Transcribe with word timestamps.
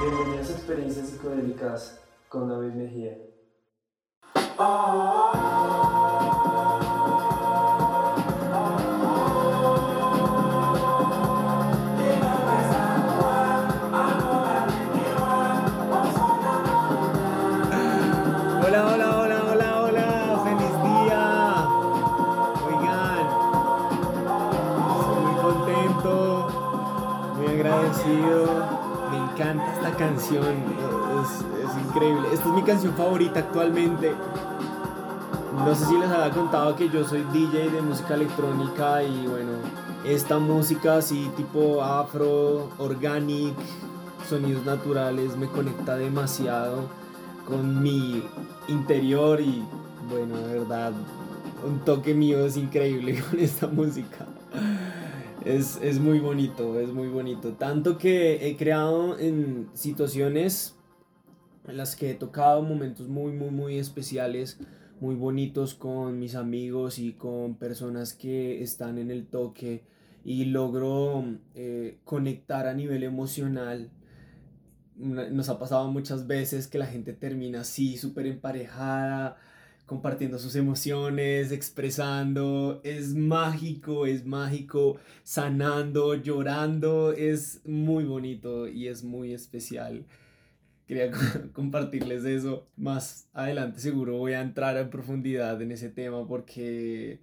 Bienvenidos 0.00 0.48
a 0.48 0.52
Experiencias 0.52 1.08
Psicodélicas 1.08 2.00
con 2.30 2.48
David 2.48 2.72
Mejía. 2.72 3.18
Canción, 29.92 30.44
es, 30.44 31.68
es 31.68 31.86
increíble. 31.86 32.28
Esta 32.32 32.48
es 32.48 32.54
mi 32.54 32.62
canción 32.62 32.94
favorita 32.94 33.40
actualmente. 33.40 34.12
No 35.54 35.74
sé 35.74 35.84
si 35.84 35.98
les 35.98 36.08
había 36.08 36.30
contado 36.30 36.74
que 36.76 36.88
yo 36.88 37.06
soy 37.06 37.22
DJ 37.32 37.70
de 37.70 37.82
música 37.82 38.14
electrónica 38.14 39.02
y 39.02 39.26
bueno, 39.26 39.52
esta 40.04 40.38
música 40.38 40.96
así 40.96 41.30
tipo 41.36 41.82
afro, 41.82 42.70
organic, 42.78 43.54
sonidos 44.28 44.64
naturales 44.64 45.36
me 45.36 45.46
conecta 45.46 45.96
demasiado 45.96 46.88
con 47.46 47.82
mi 47.82 48.24
interior 48.68 49.40
y 49.40 49.62
bueno, 50.08 50.38
de 50.38 50.58
verdad, 50.58 50.92
un 51.66 51.80
toque 51.80 52.14
mío 52.14 52.44
es 52.46 52.56
increíble 52.56 53.22
con 53.30 53.38
esta 53.38 53.66
música. 53.66 54.26
Es, 55.44 55.78
es, 55.82 55.98
muy 55.98 56.20
bonito, 56.20 56.78
es 56.78 56.92
muy 56.92 57.08
bonito. 57.08 57.54
Tanto 57.54 57.98
que 57.98 58.48
he 58.48 58.56
creado 58.56 59.18
en 59.18 59.68
situaciones 59.74 60.76
en 61.66 61.76
las 61.76 61.96
que 61.96 62.10
he 62.10 62.14
tocado 62.14 62.62
momentos 62.62 63.08
muy, 63.08 63.32
muy, 63.32 63.50
muy 63.50 63.78
especiales, 63.78 64.58
muy 65.00 65.14
bonitos 65.14 65.74
con 65.74 66.18
mis 66.18 66.34
amigos 66.34 66.98
y 66.98 67.12
con 67.12 67.56
personas 67.56 68.14
que 68.14 68.62
están 68.62 68.98
en 68.98 69.10
el 69.10 69.26
toque 69.26 69.84
y 70.24 70.44
logro 70.46 71.24
eh, 71.54 71.98
conectar 72.04 72.66
a 72.66 72.74
nivel 72.74 73.02
emocional 73.02 73.90
nos 74.96 75.48
ha 75.48 75.58
pasado 75.58 75.90
muchas 75.90 76.26
veces 76.26 76.66
que 76.68 76.78
la 76.78 76.86
gente 76.86 77.12
termina 77.12 77.62
así, 77.62 77.96
súper 77.96 78.26
emparejada, 78.26 79.36
compartiendo 79.86 80.38
sus 80.38 80.56
emociones, 80.56 81.52
expresando, 81.52 82.80
es 82.84 83.14
mágico, 83.14 84.06
es 84.06 84.24
mágico, 84.24 84.98
sanando, 85.22 86.14
llorando, 86.14 87.12
es 87.12 87.60
muy 87.66 88.04
bonito 88.04 88.68
y 88.68 88.88
es 88.88 89.02
muy 89.04 89.32
especial. 89.32 90.06
Quería 90.86 91.10
compartirles 91.52 92.24
eso. 92.24 92.68
Más 92.76 93.28
adelante 93.32 93.80
seguro 93.80 94.18
voy 94.18 94.32
a 94.32 94.42
entrar 94.42 94.76
en 94.76 94.90
profundidad 94.90 95.60
en 95.62 95.72
ese 95.72 95.88
tema 95.90 96.26
porque 96.26 97.20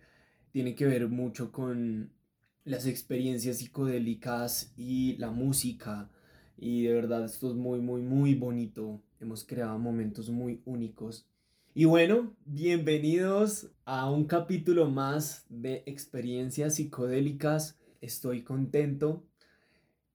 tiene 0.52 0.76
que 0.76 0.86
ver 0.86 1.08
mucho 1.08 1.52
con 1.52 2.12
las 2.66 2.86
experiencias 2.86 3.58
psicodélicas 3.58 4.74
y 4.78 5.16
la 5.18 5.32
música 5.32 6.10
y 6.62 6.84
de 6.84 6.94
verdad 6.94 7.26
esto 7.26 7.50
es 7.50 7.56
muy, 7.56 7.80
muy, 7.80 8.02
muy 8.02 8.36
bonito. 8.36 9.02
Hemos 9.20 9.44
creado 9.46 9.78
momentos 9.80 10.30
muy 10.30 10.62
únicos. 10.66 11.29
Y 11.80 11.86
bueno, 11.86 12.36
bienvenidos 12.44 13.72
a 13.86 14.12
un 14.12 14.26
capítulo 14.26 14.90
más 14.90 15.46
de 15.48 15.82
experiencias 15.86 16.76
psicodélicas. 16.76 17.80
Estoy 18.02 18.44
contento. 18.44 19.26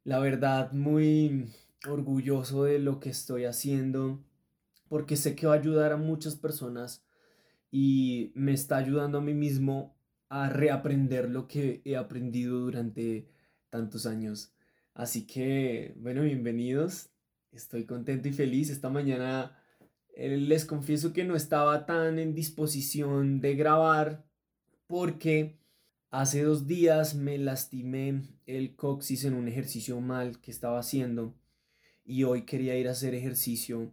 La 0.02 0.18
verdad, 0.18 0.72
muy 0.72 1.48
orgulloso 1.88 2.64
de 2.64 2.80
lo 2.80 3.00
que 3.00 3.08
estoy 3.08 3.46
haciendo 3.46 4.22
porque 4.90 5.16
sé 5.16 5.34
que 5.34 5.46
va 5.46 5.54
a 5.54 5.58
ayudar 5.58 5.92
a 5.92 5.96
muchas 5.96 6.36
personas 6.36 7.06
y 7.70 8.30
me 8.34 8.52
está 8.52 8.76
ayudando 8.76 9.16
a 9.16 9.22
mí 9.22 9.32
mismo 9.32 9.96
a 10.28 10.50
reaprender 10.50 11.30
lo 11.30 11.48
que 11.48 11.80
he 11.86 11.96
aprendido 11.96 12.58
durante 12.58 13.26
tantos 13.70 14.04
años. 14.04 14.52
Así 14.92 15.26
que, 15.26 15.94
bueno, 15.96 16.24
bienvenidos. 16.24 17.08
Estoy 17.52 17.86
contento 17.86 18.28
y 18.28 18.34
feliz. 18.34 18.68
Esta 18.68 18.90
mañana 18.90 19.63
les 20.16 20.64
confieso 20.64 21.12
que 21.12 21.24
no 21.24 21.36
estaba 21.36 21.86
tan 21.86 22.18
en 22.18 22.34
disposición 22.34 23.40
de 23.40 23.54
grabar 23.54 24.24
porque 24.86 25.58
hace 26.10 26.42
dos 26.42 26.66
días 26.66 27.14
me 27.14 27.38
lastimé 27.38 28.22
el 28.46 28.76
coxis 28.76 29.24
en 29.24 29.34
un 29.34 29.48
ejercicio 29.48 30.00
mal 30.00 30.40
que 30.40 30.50
estaba 30.50 30.78
haciendo 30.78 31.34
y 32.04 32.24
hoy 32.24 32.42
quería 32.42 32.76
ir 32.76 32.88
a 32.88 32.92
hacer 32.92 33.14
ejercicio 33.14 33.92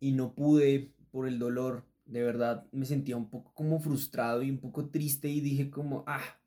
y 0.00 0.12
no 0.12 0.34
pude 0.34 0.92
por 1.10 1.26
el 1.26 1.38
dolor. 1.38 1.84
De 2.04 2.22
verdad 2.22 2.66
me 2.72 2.86
sentía 2.86 3.16
un 3.16 3.28
poco 3.28 3.52
como 3.54 3.80
frustrado 3.80 4.42
y 4.42 4.50
un 4.50 4.58
poco 4.58 4.90
triste 4.90 5.28
y 5.28 5.40
dije 5.40 5.70
como, 5.70 6.04
ah, 6.06 6.38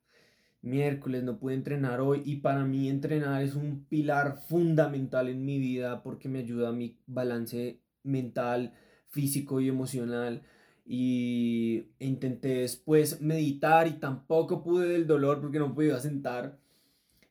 miércoles, 0.62 1.22
no 1.22 1.38
pude 1.38 1.54
entrenar 1.54 2.00
hoy 2.00 2.22
y 2.24 2.36
para 2.36 2.64
mí 2.64 2.88
entrenar 2.88 3.42
es 3.42 3.54
un 3.54 3.84
pilar 3.84 4.38
fundamental 4.48 5.28
en 5.28 5.44
mi 5.44 5.58
vida 5.58 6.02
porque 6.02 6.28
me 6.28 6.38
ayuda 6.38 6.70
a 6.70 6.72
mi 6.72 6.98
balance 7.06 7.80
mental, 8.02 8.72
físico 9.12 9.60
y 9.60 9.68
emocional 9.68 10.42
y 10.84 11.86
intenté 12.00 12.48
después 12.58 13.20
meditar 13.20 13.86
y 13.86 13.92
tampoco 13.92 14.64
pude 14.64 14.88
del 14.88 15.06
dolor 15.06 15.40
porque 15.40 15.58
no 15.58 15.74
podía 15.74 16.00
sentar. 16.00 16.58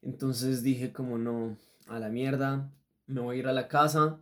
Entonces 0.02 0.64
dije 0.64 0.94
como 0.94 1.18
no, 1.18 1.58
a 1.88 2.00
la 2.00 2.10
mierda, 2.10 2.72
me 3.08 3.20
voy 3.20 3.36
a 3.36 3.40
ir 3.40 3.48
a 3.48 3.54
la 3.54 3.68
casa 3.68 4.22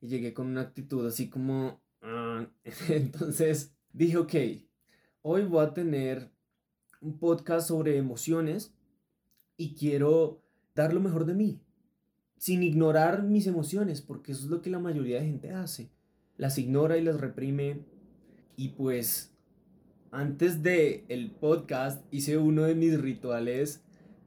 y 0.00 0.08
llegué 0.08 0.34
con 0.34 0.48
una 0.48 0.60
actitud 0.60 1.06
así 1.06 1.30
como... 1.30 1.80
Ah". 2.02 2.46
Entonces 2.88 3.74
dije, 3.92 4.18
ok, 4.18 4.34
hoy 5.22 5.44
voy 5.44 5.64
a 5.64 5.72
tener 5.72 6.30
un 7.00 7.18
podcast 7.18 7.68
sobre 7.68 7.96
emociones 7.96 8.74
y 9.56 9.74
quiero 9.74 10.42
dar 10.74 10.92
lo 10.92 11.00
mejor 11.00 11.24
de 11.24 11.34
mí, 11.34 11.62
sin 12.36 12.62
ignorar 12.62 13.22
mis 13.22 13.46
emociones, 13.46 14.02
porque 14.02 14.32
eso 14.32 14.44
es 14.44 14.50
lo 14.50 14.60
que 14.60 14.70
la 14.70 14.78
mayoría 14.78 15.20
de 15.20 15.26
gente 15.26 15.52
hace. 15.52 15.90
Las 16.36 16.58
ignora 16.58 16.98
y 16.98 17.02
las 17.02 17.20
reprime. 17.20 17.80
Y 18.56 18.70
pues 18.70 19.32
antes 20.10 20.62
de 20.62 21.04
el 21.08 21.30
podcast 21.30 22.04
hice 22.10 22.38
uno 22.38 22.62
de 22.62 22.74
mis 22.74 23.00
rituales 23.00 23.82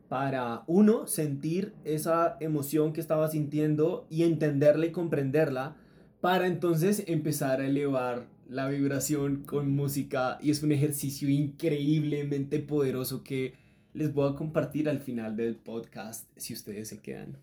para 0.07 0.63
uno 0.67 1.07
sentir 1.07 1.73
esa 1.83 2.37
emoción 2.39 2.93
que 2.93 3.01
estaba 3.01 3.29
sintiendo 3.29 4.07
y 4.09 4.23
entenderla 4.23 4.87
y 4.87 4.91
comprenderla 4.91 5.77
para 6.19 6.47
entonces 6.47 7.03
empezar 7.07 7.61
a 7.61 7.67
elevar 7.67 8.27
la 8.49 8.67
vibración 8.67 9.43
con 9.43 9.71
música 9.71 10.39
y 10.41 10.49
es 10.49 10.63
un 10.63 10.71
ejercicio 10.71 11.29
increíblemente 11.29 12.59
poderoso 12.59 13.23
que 13.23 13.53
les 13.93 14.13
voy 14.13 14.31
a 14.31 14.35
compartir 14.35 14.89
al 14.89 14.99
final 14.99 15.35
del 15.35 15.55
podcast 15.55 16.27
si 16.35 16.53
ustedes 16.53 16.87
se 16.87 16.99
quedan. 16.99 17.37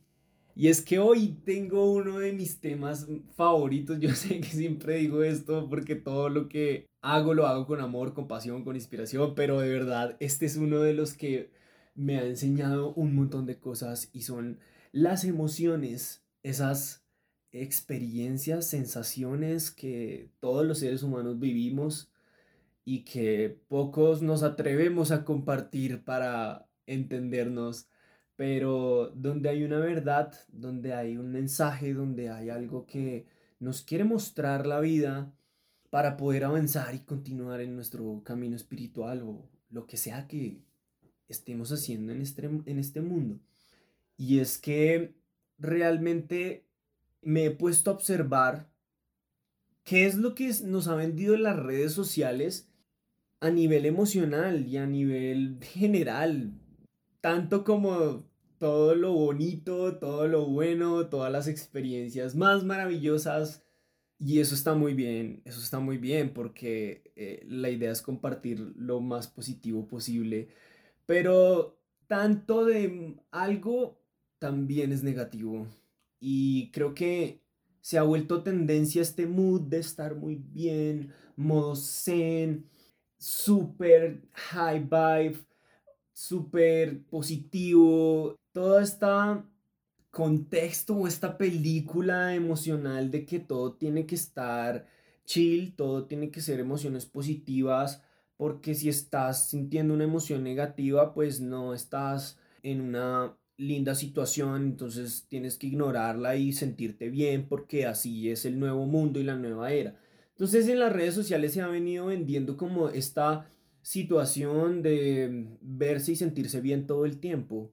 Y 0.58 0.68
es 0.68 0.80
que 0.80 0.98
hoy 0.98 1.36
tengo 1.44 1.92
uno 1.92 2.18
de 2.18 2.32
mis 2.32 2.60
temas 2.60 3.06
favoritos. 3.34 3.98
Yo 4.00 4.14
sé 4.14 4.40
que 4.40 4.48
siempre 4.48 4.96
digo 4.96 5.22
esto 5.22 5.68
porque 5.68 5.96
todo 5.96 6.30
lo 6.30 6.48
que 6.48 6.86
hago 7.02 7.34
lo 7.34 7.46
hago 7.46 7.66
con 7.66 7.80
amor, 7.80 8.14
con 8.14 8.26
pasión, 8.26 8.64
con 8.64 8.74
inspiración, 8.74 9.34
pero 9.34 9.60
de 9.60 9.68
verdad 9.68 10.16
este 10.18 10.46
es 10.46 10.56
uno 10.56 10.80
de 10.80 10.94
los 10.94 11.12
que 11.12 11.50
me 11.94 12.18
ha 12.18 12.24
enseñado 12.24 12.94
un 12.94 13.14
montón 13.14 13.44
de 13.44 13.58
cosas 13.58 14.08
y 14.12 14.22
son 14.22 14.58
las 14.92 15.24
emociones, 15.24 16.24
esas 16.42 17.04
experiencias, 17.52 18.66
sensaciones 18.66 19.70
que 19.70 20.30
todos 20.40 20.64
los 20.66 20.78
seres 20.78 21.02
humanos 21.02 21.38
vivimos 21.38 22.10
y 22.84 23.04
que 23.04 23.60
pocos 23.68 24.22
nos 24.22 24.42
atrevemos 24.42 25.10
a 25.10 25.24
compartir 25.24 26.02
para 26.04 26.66
entendernos, 26.86 27.88
pero 28.36 29.10
donde 29.14 29.48
hay 29.48 29.64
una 29.64 29.78
verdad, 29.78 30.32
donde 30.48 30.92
hay 30.94 31.16
un 31.16 31.32
mensaje, 31.32 31.94
donde 31.94 32.30
hay 32.30 32.50
algo 32.50 32.86
que 32.86 33.26
nos 33.58 33.82
quiere 33.82 34.04
mostrar 34.04 34.66
la 34.66 34.80
vida 34.80 35.32
para 35.90 36.16
poder 36.16 36.44
avanzar 36.44 36.94
y 36.94 37.00
continuar 37.00 37.60
en 37.60 37.74
nuestro 37.74 38.22
camino 38.22 38.54
espiritual 38.54 39.22
o 39.22 39.48
lo 39.70 39.86
que 39.86 39.96
sea 39.96 40.28
que 40.28 40.60
estemos 41.28 41.72
haciendo 41.72 42.12
en 42.12 42.20
este, 42.20 42.44
en 42.44 42.78
este 42.78 43.00
mundo. 43.00 43.40
Y 44.18 44.38
es 44.40 44.58
que 44.58 45.14
realmente 45.58 46.66
me 47.22 47.46
he 47.46 47.50
puesto 47.50 47.90
a 47.90 47.94
observar 47.94 48.68
qué 49.84 50.06
es 50.06 50.16
lo 50.16 50.34
que 50.34 50.52
nos 50.64 50.88
ha 50.88 50.94
vendido 50.94 51.34
en 51.34 51.44
las 51.44 51.58
redes 51.58 51.92
sociales 51.92 52.68
a 53.40 53.50
nivel 53.50 53.86
emocional 53.86 54.66
y 54.66 54.76
a 54.76 54.86
nivel 54.86 55.58
general, 55.62 56.52
tanto 57.26 57.64
como 57.64 58.24
todo 58.56 58.94
lo 58.94 59.12
bonito, 59.12 59.98
todo 59.98 60.28
lo 60.28 60.46
bueno, 60.46 61.08
todas 61.08 61.32
las 61.32 61.48
experiencias 61.48 62.36
más 62.36 62.62
maravillosas. 62.62 63.64
Y 64.16 64.38
eso 64.38 64.54
está 64.54 64.76
muy 64.76 64.94
bien, 64.94 65.42
eso 65.44 65.58
está 65.58 65.80
muy 65.80 65.98
bien 65.98 66.32
porque 66.32 67.10
eh, 67.16 67.44
la 67.48 67.68
idea 67.68 67.90
es 67.90 68.00
compartir 68.00 68.60
lo 68.76 69.00
más 69.00 69.26
positivo 69.26 69.88
posible. 69.88 70.50
Pero 71.04 71.80
tanto 72.06 72.64
de 72.64 73.16
algo 73.32 74.00
también 74.38 74.92
es 74.92 75.02
negativo. 75.02 75.66
Y 76.20 76.70
creo 76.70 76.94
que 76.94 77.42
se 77.80 77.98
ha 77.98 78.04
vuelto 78.04 78.44
tendencia 78.44 79.02
este 79.02 79.26
mood 79.26 79.62
de 79.62 79.80
estar 79.80 80.14
muy 80.14 80.36
bien, 80.36 81.12
modo 81.34 81.74
zen, 81.74 82.70
super 83.18 84.22
high 84.32 84.78
vibe, 84.78 85.40
súper 86.16 87.02
positivo. 87.04 88.36
Todo 88.52 88.80
este 88.80 89.06
contexto 90.10 90.96
o 90.96 91.06
esta 91.06 91.36
película 91.36 92.34
emocional 92.34 93.10
de 93.10 93.26
que 93.26 93.38
todo 93.38 93.74
tiene 93.74 94.06
que 94.06 94.14
estar 94.14 94.86
chill, 95.26 95.74
todo 95.76 96.06
tiene 96.06 96.30
que 96.30 96.40
ser 96.40 96.58
emociones 96.58 97.04
positivas, 97.04 98.02
porque 98.38 98.74
si 98.74 98.88
estás 98.88 99.50
sintiendo 99.50 99.92
una 99.92 100.04
emoción 100.04 100.42
negativa, 100.42 101.12
pues 101.12 101.40
no 101.40 101.74
estás 101.74 102.38
en 102.62 102.80
una 102.80 103.36
linda 103.58 103.94
situación, 103.94 104.62
entonces 104.62 105.26
tienes 105.28 105.58
que 105.58 105.66
ignorarla 105.66 106.36
y 106.36 106.52
sentirte 106.52 107.10
bien 107.10 107.46
porque 107.46 107.84
así 107.84 108.30
es 108.30 108.46
el 108.46 108.58
nuevo 108.58 108.86
mundo 108.86 109.20
y 109.20 109.24
la 109.24 109.36
nueva 109.36 109.72
era. 109.72 109.98
Entonces 110.30 110.66
en 110.68 110.78
las 110.78 110.92
redes 110.92 111.14
sociales 111.14 111.52
se 111.52 111.60
ha 111.60 111.68
venido 111.68 112.06
vendiendo 112.06 112.56
como 112.56 112.88
esta 112.88 113.46
situación 113.86 114.82
de 114.82 115.46
verse 115.60 116.10
y 116.10 116.16
sentirse 116.16 116.60
bien 116.60 116.88
todo 116.88 117.04
el 117.04 117.20
tiempo. 117.20 117.70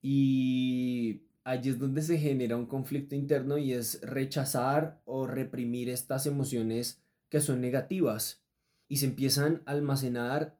Y 0.00 1.22
allí 1.42 1.70
es 1.70 1.80
donde 1.80 2.02
se 2.02 2.18
genera 2.18 2.56
un 2.56 2.66
conflicto 2.66 3.16
interno 3.16 3.58
y 3.58 3.72
es 3.72 4.00
rechazar 4.02 5.02
o 5.06 5.26
reprimir 5.26 5.88
estas 5.88 6.26
emociones 6.26 7.02
que 7.28 7.40
son 7.40 7.60
negativas 7.60 8.44
y 8.86 8.98
se 8.98 9.06
empiezan 9.06 9.62
a 9.66 9.72
almacenar 9.72 10.56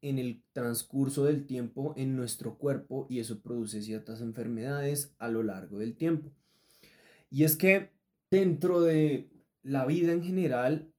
en 0.00 0.18
el 0.18 0.42
transcurso 0.54 1.24
del 1.24 1.44
tiempo 1.44 1.92
en 1.98 2.16
nuestro 2.16 2.56
cuerpo 2.56 3.06
y 3.10 3.20
eso 3.20 3.42
produce 3.42 3.82
ciertas 3.82 4.22
enfermedades 4.22 5.14
a 5.18 5.28
lo 5.28 5.42
largo 5.42 5.78
del 5.78 5.94
tiempo. 5.94 6.32
Y 7.28 7.44
es 7.44 7.54
que 7.54 7.90
dentro 8.30 8.80
de 8.80 9.28
la 9.62 9.84
vida 9.84 10.12
en 10.12 10.24
general, 10.24 10.90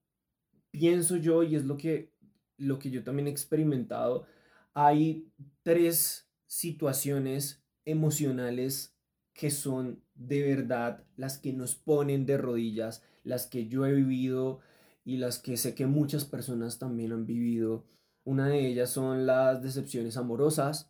pienso 0.70 1.18
yo, 1.18 1.42
y 1.42 1.56
es 1.56 1.66
lo 1.66 1.78
que, 1.78 2.13
lo 2.58 2.80
que 2.80 2.90
yo 2.90 3.04
también 3.04 3.28
he 3.28 3.32
experimentado, 3.32 4.26
hay 4.74 5.28
tres 5.64 6.30
situaciones 6.46 7.64
emocionales 7.86 8.96
que 9.34 9.52
son 9.52 10.04
de 10.16 10.44
verdad 10.44 11.04
las 11.16 11.38
que 11.38 11.54
nos 11.54 11.76
ponen 11.76 12.26
de 12.26 12.38
rodillas, 12.38 13.02
las 13.24 13.48
que 13.48 13.68
yo 13.68 13.86
he 13.86 13.94
vivido 13.94 14.60
y 15.04 15.18
las 15.18 15.40
que 15.40 15.58
sé 15.58 15.76
que 15.76 15.88
muchas 15.88 16.26
personas 16.26 16.80
también 16.80 17.12
han 17.12 17.26
vivido 17.26 17.86
una 18.26 18.48
de 18.48 18.68
ellas 18.68 18.90
son 18.90 19.26
las 19.26 19.62
decepciones 19.62 20.16
amorosas, 20.16 20.90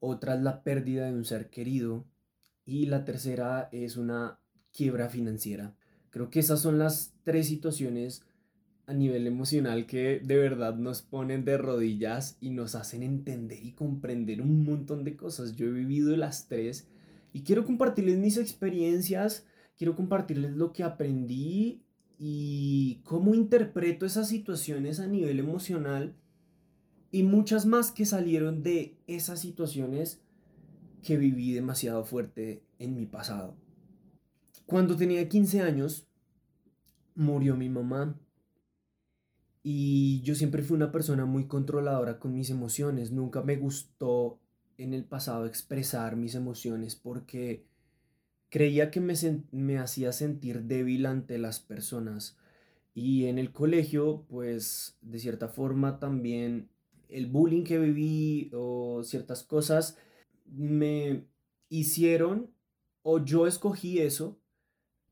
otra 0.00 0.34
es 0.34 0.42
la 0.42 0.64
pérdida 0.64 1.06
de 1.06 1.12
un 1.12 1.24
ser 1.24 1.48
querido 1.48 2.06
y 2.64 2.86
la 2.86 3.04
tercera 3.04 3.68
es 3.70 3.96
una 3.96 4.40
quiebra 4.72 5.08
financiera. 5.08 5.76
Creo 6.10 6.28
que 6.28 6.40
esas 6.40 6.60
son 6.60 6.78
las 6.78 7.14
tres 7.22 7.46
situaciones 7.46 8.24
a 8.92 8.94
nivel 8.94 9.26
emocional 9.26 9.86
que 9.86 10.20
de 10.20 10.36
verdad 10.36 10.76
nos 10.76 11.00
ponen 11.00 11.46
de 11.46 11.56
rodillas 11.56 12.36
y 12.40 12.50
nos 12.50 12.74
hacen 12.74 13.02
entender 13.02 13.64
y 13.64 13.72
comprender 13.72 14.42
un 14.42 14.64
montón 14.64 15.02
de 15.02 15.16
cosas. 15.16 15.56
Yo 15.56 15.66
he 15.66 15.72
vivido 15.72 16.14
las 16.14 16.46
tres 16.46 16.86
y 17.32 17.42
quiero 17.42 17.64
compartirles 17.64 18.18
mis 18.18 18.36
experiencias, 18.36 19.46
quiero 19.78 19.96
compartirles 19.96 20.52
lo 20.52 20.74
que 20.74 20.84
aprendí 20.84 21.82
y 22.18 23.00
cómo 23.04 23.34
interpreto 23.34 24.04
esas 24.04 24.28
situaciones 24.28 25.00
a 25.00 25.06
nivel 25.06 25.40
emocional 25.40 26.14
y 27.10 27.22
muchas 27.22 27.64
más 27.64 27.92
que 27.92 28.04
salieron 28.04 28.62
de 28.62 28.98
esas 29.06 29.40
situaciones 29.40 30.20
que 31.02 31.16
viví 31.16 31.52
demasiado 31.52 32.04
fuerte 32.04 32.62
en 32.78 32.94
mi 32.94 33.06
pasado. 33.06 33.56
Cuando 34.66 34.96
tenía 34.96 35.28
15 35.28 35.62
años, 35.62 36.06
murió 37.14 37.56
mi 37.56 37.70
mamá 37.70 38.18
y 39.62 40.20
yo 40.22 40.34
siempre 40.34 40.62
fui 40.62 40.76
una 40.76 40.90
persona 40.90 41.24
muy 41.24 41.46
controladora 41.46 42.18
con 42.18 42.34
mis 42.34 42.50
emociones. 42.50 43.12
Nunca 43.12 43.42
me 43.42 43.56
gustó 43.56 44.40
en 44.76 44.92
el 44.94 45.04
pasado 45.04 45.46
expresar 45.46 46.16
mis 46.16 46.34
emociones 46.34 46.96
porque 46.96 47.64
creía 48.48 48.90
que 48.90 49.00
me, 49.00 49.14
me 49.52 49.78
hacía 49.78 50.12
sentir 50.12 50.64
débil 50.64 51.06
ante 51.06 51.38
las 51.38 51.60
personas. 51.60 52.36
Y 52.94 53.26
en 53.26 53.38
el 53.38 53.52
colegio, 53.52 54.26
pues 54.28 54.98
de 55.00 55.18
cierta 55.18 55.48
forma 55.48 55.98
también 56.00 56.68
el 57.08 57.26
bullying 57.26 57.64
que 57.64 57.78
viví 57.78 58.50
o 58.54 59.02
ciertas 59.04 59.44
cosas 59.44 59.96
me 60.46 61.26
hicieron 61.68 62.50
o 63.02 63.24
yo 63.24 63.46
escogí 63.46 64.00
eso, 64.00 64.38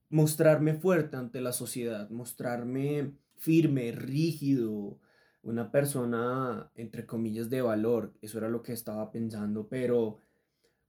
mostrarme 0.09 0.75
fuerte 0.75 1.17
ante 1.17 1.41
la 1.41 1.53
sociedad, 1.53 2.11
mostrarme 2.11 3.13
firme, 3.41 3.91
rígido, 3.91 4.99
una 5.43 5.73
persona 5.73 6.71
entre 6.75 7.07
comillas 7.07 7.49
de 7.49 7.63
valor, 7.63 8.13
eso 8.21 8.39
era 8.39 8.49
lo 8.49 8.63
que 8.63 8.73
estaba 8.73 9.11
pensando, 9.11 9.67
pero 9.69 10.21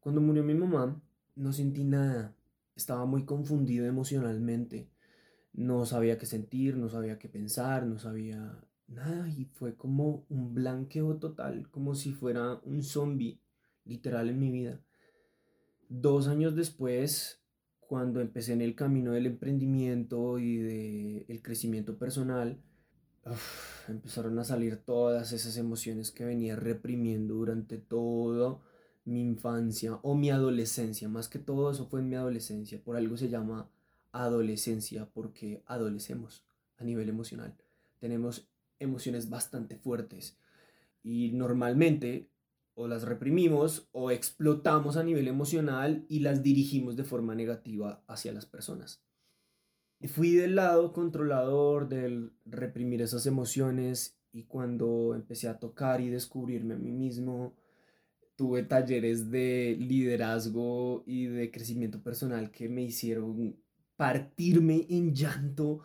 cuando 0.02 0.22
murió 0.22 0.44
mi 0.44 0.54
mamá 0.54 1.02
no 1.36 1.54
sentí 1.54 1.86
nada, 1.86 2.36
estaba 2.76 3.06
muy 3.06 3.24
confundido 3.26 3.86
emocionalmente, 3.86 4.90
no 5.54 5.86
sabía 5.86 6.18
qué 6.18 6.26
sentir, 6.26 6.76
no 6.76 6.90
sabía 6.90 7.18
qué 7.18 7.30
pensar, 7.30 7.86
no 7.86 7.98
sabía 7.98 8.60
nada 8.88 9.30
y 9.30 9.46
fue 9.46 9.76
como 9.76 10.26
un 10.28 10.54
blanqueo 10.54 11.18
total, 11.18 11.70
como 11.70 11.96
si 11.96 12.12
fuera 12.12 12.60
un 12.66 12.84
zombie 12.84 13.40
literal 13.86 14.30
en 14.30 14.40
mi 14.40 14.52
vida. 14.52 14.82
Dos 15.88 16.28
años 16.28 16.56
después, 16.56 17.41
cuando 17.92 18.22
empecé 18.22 18.54
en 18.54 18.62
el 18.62 18.74
camino 18.74 19.12
del 19.12 19.26
emprendimiento 19.26 20.40
y 20.40 20.60
del 20.60 21.42
crecimiento 21.42 21.98
personal, 21.98 22.58
empezaron 23.90 24.40
a 24.40 24.46
salir 24.46 24.78
todas 24.78 25.34
esas 25.34 25.58
emociones 25.58 26.10
que 26.12 26.24
venía 26.24 26.56
reprimiendo 26.56 27.34
durante 27.34 27.78
toda 27.78 28.62
mi 29.04 29.20
infancia 29.20 30.00
o 30.04 30.16
mi 30.16 30.30
adolescencia. 30.30 31.10
Más 31.10 31.28
que 31.28 31.38
todo 31.38 31.70
eso 31.70 31.86
fue 31.88 32.00
en 32.00 32.08
mi 32.08 32.16
adolescencia. 32.16 32.82
Por 32.82 32.96
algo 32.96 33.18
se 33.18 33.28
llama 33.28 33.70
adolescencia, 34.14 35.10
porque 35.14 35.62
adolecemos 35.66 36.46
a 36.78 36.86
nivel 36.86 37.10
emocional. 37.10 37.58
Tenemos 38.00 38.48
emociones 38.80 39.30
bastante 39.30 39.76
fuertes 39.76 40.38
y 41.04 41.34
normalmente 41.34 42.30
o 42.74 42.88
las 42.88 43.04
reprimimos 43.04 43.90
o 43.92 44.12
explotamos 44.12 44.98
a 44.98 45.04
nivel 45.04 45.28
emocional 45.28 46.06
y 46.08 46.20
las 46.20 46.44
dirigimos 46.44 46.96
de 46.96 47.04
forma 47.04 47.36
negativa 47.36 48.04
hacia 48.08 48.34
las 48.34 48.46
personas. 48.46 49.04
Fui 50.08 50.32
del 50.32 50.56
lado 50.56 50.94
controlador, 50.94 51.88
del 51.88 52.34
reprimir 52.46 53.02
esas 53.02 53.26
emociones 53.26 54.18
y 54.32 54.46
cuando 54.46 55.14
empecé 55.14 55.48
a 55.48 55.60
tocar 55.60 56.02
y 56.02 56.10
descubrirme 56.10 56.74
a 56.74 56.80
mí 56.80 56.92
mismo, 56.92 57.56
tuve 58.36 58.64
talleres 58.64 59.30
de 59.30 59.78
liderazgo 59.80 61.04
y 61.06 61.28
de 61.28 61.52
crecimiento 61.52 62.02
personal 62.02 62.50
que 62.50 62.68
me 62.70 62.82
hicieron 62.82 63.56
partirme 63.96 64.88
en 64.90 65.14
llanto 65.14 65.82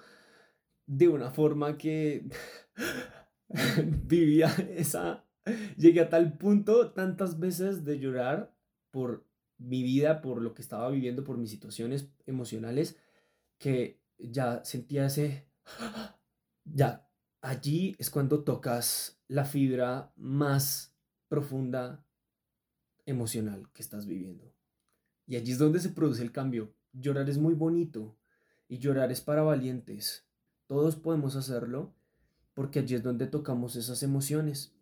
de 0.87 1.09
una 1.09 1.31
forma 1.31 1.77
que 1.77 2.27
vivía 4.07 4.49
esa... 4.71 5.26
Llegué 5.77 6.01
a 6.01 6.09
tal 6.09 6.37
punto 6.39 6.93
tantas 6.93 7.39
veces 7.39 7.85
de 7.85 7.99
llorar 7.99 8.55
por 8.91 9.27
mi 9.59 9.83
vida, 9.83 10.21
por 10.21 10.43
lo 10.43 10.55
que 10.55 10.63
estaba 10.63 10.91
viviendo, 10.91 11.25
por 11.25 11.39
mis 11.39 11.51
situaciones 11.51 12.09
emocionales, 12.27 12.97
que 13.59 14.01
ya 14.19 14.65
sentía 14.65 15.07
ese... 15.07 15.49
Ya, 16.65 17.09
allí 17.41 17.95
es 17.99 18.11
cuando 18.11 18.43
tocas 18.43 19.21
la 19.29 19.45
fibra 19.45 20.13
más 20.17 20.97
profunda 21.29 22.05
emocional 23.05 23.71
que 23.73 23.83
estás 23.83 24.07
viviendo. 24.07 24.53
Y 25.27 25.37
allí 25.37 25.53
es 25.53 25.59
donde 25.59 25.81
se 25.81 25.91
produce 25.91 26.23
el 26.23 26.33
cambio. 26.33 26.75
Llorar 26.93 27.29
es 27.31 27.39
muy 27.39 27.55
bonito 27.55 28.17
y 28.69 28.79
llorar 28.79 29.13
es 29.13 29.21
para 29.21 29.43
valientes. 29.43 30.27
Todos 30.67 30.97
podemos 30.97 31.37
hacerlo 31.37 31.95
porque 32.55 32.81
allí 32.81 32.95
es 32.95 33.03
donde 33.03 33.27
tocamos 33.27 33.77
esas 33.77 34.03
emociones. 34.03 34.76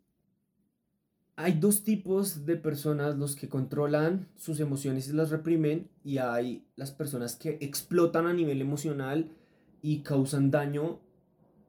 Hay 1.36 1.54
dos 1.54 1.82
tipos 1.82 2.46
de 2.46 2.56
personas, 2.56 3.16
los 3.16 3.34
que 3.34 3.48
controlan 3.48 4.28
sus 4.36 4.60
emociones 4.60 5.08
y 5.08 5.12
las 5.12 5.30
reprimen, 5.30 5.88
y 6.04 6.18
hay 6.18 6.64
las 6.76 6.92
personas 6.92 7.34
que 7.34 7.58
explotan 7.60 8.26
a 8.26 8.32
nivel 8.32 8.60
emocional 8.60 9.32
y 9.82 10.02
causan 10.02 10.52
daño 10.52 11.00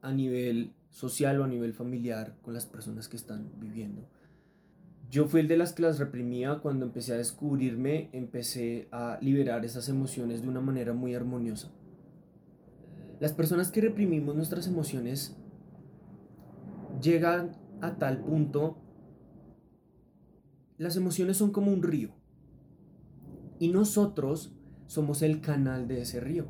a 0.04 0.14
nivel 0.14 0.74
social 0.92 1.42
o 1.42 1.44
a 1.44 1.48
nivel 1.48 1.74
familiar 1.74 2.38
con 2.44 2.54
las 2.54 2.68
personas 2.68 3.08
que 3.08 3.18
están 3.18 3.50
viviendo. 3.60 4.08
Yo 5.10 5.28
fui 5.28 5.42
el 5.42 5.48
de 5.48 5.58
las 5.58 5.74
que 5.74 5.82
las 5.82 5.98
reprimía 5.98 6.60
cuando 6.60 6.86
empecé 6.86 7.14
a 7.14 7.18
descubrirme, 7.18 8.10
empecé 8.14 8.88
a 8.92 9.18
liberar 9.20 9.66
esas 9.66 9.90
emociones 9.90 10.44
de 10.44 10.48
una 10.48 10.62
manera 10.62 10.94
muy 10.94 11.16
armoniosa. 11.16 11.72
Las 13.20 13.34
personas 13.34 13.72
que 13.72 13.82
reprimimos 13.82 14.36
nuestras 14.36 14.68
emociones 14.68 15.36
llegan 17.02 17.58
a 17.82 17.96
tal 17.96 18.20
punto 18.20 18.78
las 20.78 20.96
emociones 20.96 21.38
son 21.38 21.52
como 21.52 21.72
un 21.72 21.84
río 21.84 22.12
y 23.60 23.70
nosotros 23.70 24.54
somos 24.88 25.22
el 25.22 25.42
canal 25.42 25.88
de 25.88 26.02
ese 26.02 26.20
río. 26.20 26.48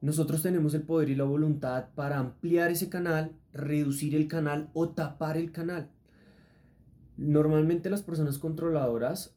Nosotros 0.00 0.42
tenemos 0.42 0.74
el 0.74 0.82
poder 0.82 1.08
y 1.10 1.14
la 1.14 1.24
voluntad 1.24 1.88
para 1.94 2.18
ampliar 2.18 2.70
ese 2.70 2.88
canal, 2.88 3.32
reducir 3.52 4.14
el 4.14 4.28
canal 4.28 4.70
o 4.72 4.90
tapar 4.90 5.36
el 5.36 5.52
canal. 5.52 5.90
Normalmente 7.16 7.90
las 7.90 8.02
personas 8.02 8.38
controladoras 8.38 9.36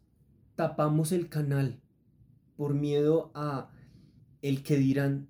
tapamos 0.56 1.12
el 1.12 1.30
canal 1.30 1.80
por 2.58 2.74
miedo 2.74 3.32
a 3.36 3.72
el 4.42 4.64
que 4.64 4.78
dirán 4.78 5.30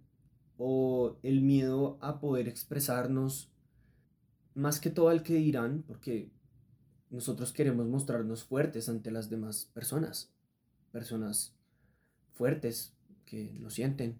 o 0.57 1.17
el 1.23 1.41
miedo 1.41 1.97
a 2.01 2.19
poder 2.19 2.47
expresarnos 2.47 3.51
más 4.55 4.79
que 4.79 4.89
todo 4.89 5.09
al 5.09 5.23
que 5.23 5.35
dirán 5.35 5.83
porque 5.87 6.31
nosotros 7.09 7.51
queremos 7.51 7.87
mostrarnos 7.87 8.43
fuertes 8.43 8.89
ante 8.89 9.11
las 9.11 9.29
demás 9.29 9.69
personas, 9.73 10.31
personas 10.91 11.55
fuertes 12.33 12.93
que 13.25 13.53
lo 13.59 13.69
sienten. 13.69 14.19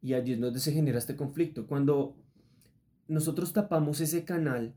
Y 0.00 0.14
allí 0.14 0.32
es 0.32 0.40
donde 0.40 0.60
se 0.60 0.72
genera 0.72 0.98
este 0.98 1.16
conflicto. 1.16 1.66
Cuando 1.66 2.16
nosotros 3.08 3.52
tapamos 3.52 4.00
ese 4.00 4.24
canal, 4.24 4.74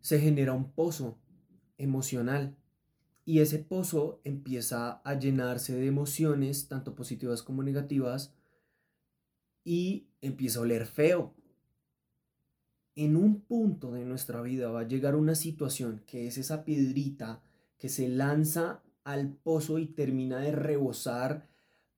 se 0.00 0.18
genera 0.18 0.52
un 0.52 0.72
pozo 0.72 1.18
emocional 1.76 2.56
y 3.24 3.40
ese 3.40 3.58
pozo 3.58 4.22
empieza 4.24 5.02
a 5.04 5.18
llenarse 5.18 5.74
de 5.74 5.86
emociones, 5.86 6.66
tanto 6.66 6.94
positivas 6.94 7.42
como 7.42 7.62
negativas, 7.62 8.34
y 9.64 10.08
empieza 10.22 10.60
a 10.60 10.62
oler 10.62 10.86
feo. 10.86 11.34
En 12.98 13.14
un 13.14 13.42
punto 13.42 13.92
de 13.92 14.04
nuestra 14.04 14.42
vida 14.42 14.72
va 14.72 14.80
a 14.80 14.88
llegar 14.88 15.14
una 15.14 15.36
situación 15.36 16.02
que 16.04 16.26
es 16.26 16.36
esa 16.36 16.64
piedrita 16.64 17.40
que 17.78 17.88
se 17.88 18.08
lanza 18.08 18.82
al 19.04 19.34
pozo 19.34 19.78
y 19.78 19.86
termina 19.86 20.40
de 20.40 20.50
rebosar 20.50 21.46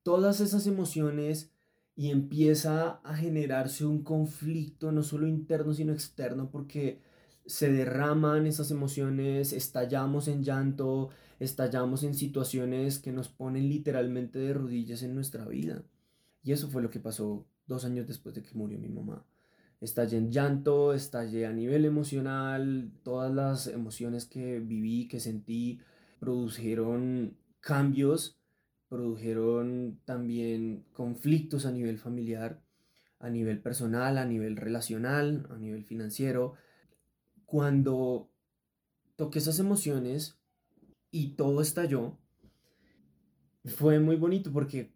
todas 0.03 0.41
esas 0.41 0.67
emociones 0.67 1.53
y 1.97 2.11
empieza 2.11 3.01
a 3.03 3.17
generarse 3.17 3.87
un 3.87 4.05
conflicto 4.05 4.93
no 4.93 5.03
solo 5.03 5.27
interno 5.27 5.73
sino 5.73 5.95
externo 5.95 6.51
porque 6.51 7.01
se 7.47 7.73
derraman 7.73 8.47
esas 8.47 8.71
emociones, 8.71 9.55
estallamos 9.55 10.29
en 10.29 10.45
llanto, 10.45 11.09
estallamos 11.39 12.03
en 12.03 12.13
situaciones 12.13 12.99
que 12.99 13.11
nos 13.11 13.31
ponen 13.31 13.71
literalmente 13.71 14.39
de 14.39 14.53
rodillas 14.53 15.03
en 15.03 15.15
nuestra 15.15 15.47
vida. 15.47 15.83
Y 16.43 16.53
eso 16.53 16.69
fue 16.69 16.83
lo 16.83 16.91
que 16.91 17.01
pasó 17.01 17.47
dos 17.67 17.87
años 17.87 18.07
después 18.07 18.35
de 18.35 18.43
que 18.43 18.53
murió 18.53 18.79
mi 18.79 18.91
mamá. 18.91 19.25
Estallé 19.81 20.19
en 20.19 20.31
llanto, 20.31 20.93
estallé 20.93 21.47
a 21.47 21.53
nivel 21.53 21.87
emocional, 21.87 22.93
todas 23.03 23.33
las 23.33 23.67
emociones 23.67 24.27
que 24.27 24.61
viví, 24.61 25.09
que 25.09 25.21
sentí, 25.21 25.81
produjeron 26.19 27.39
cambios, 27.61 28.39
produjeron 28.91 29.99
también 30.05 30.85
conflictos 30.93 31.65
a 31.65 31.73
nivel 31.73 31.97
familiar, 31.97 32.61
a 33.21 33.31
nivel 33.31 33.63
personal, 33.63 34.19
a 34.19 34.27
nivel 34.27 34.57
relacional, 34.57 35.47
a 35.51 35.57
nivel 35.57 35.85
financiero. 35.85 36.55
Cuando 37.47 38.31
toqué 39.17 39.39
esas 39.39 39.61
emociones 39.61 40.39
y 41.11 41.37
todo 41.37 41.63
estalló, 41.63 42.19
fue 43.65 43.99
muy 43.99 44.17
bonito 44.17 44.53
porque 44.53 44.93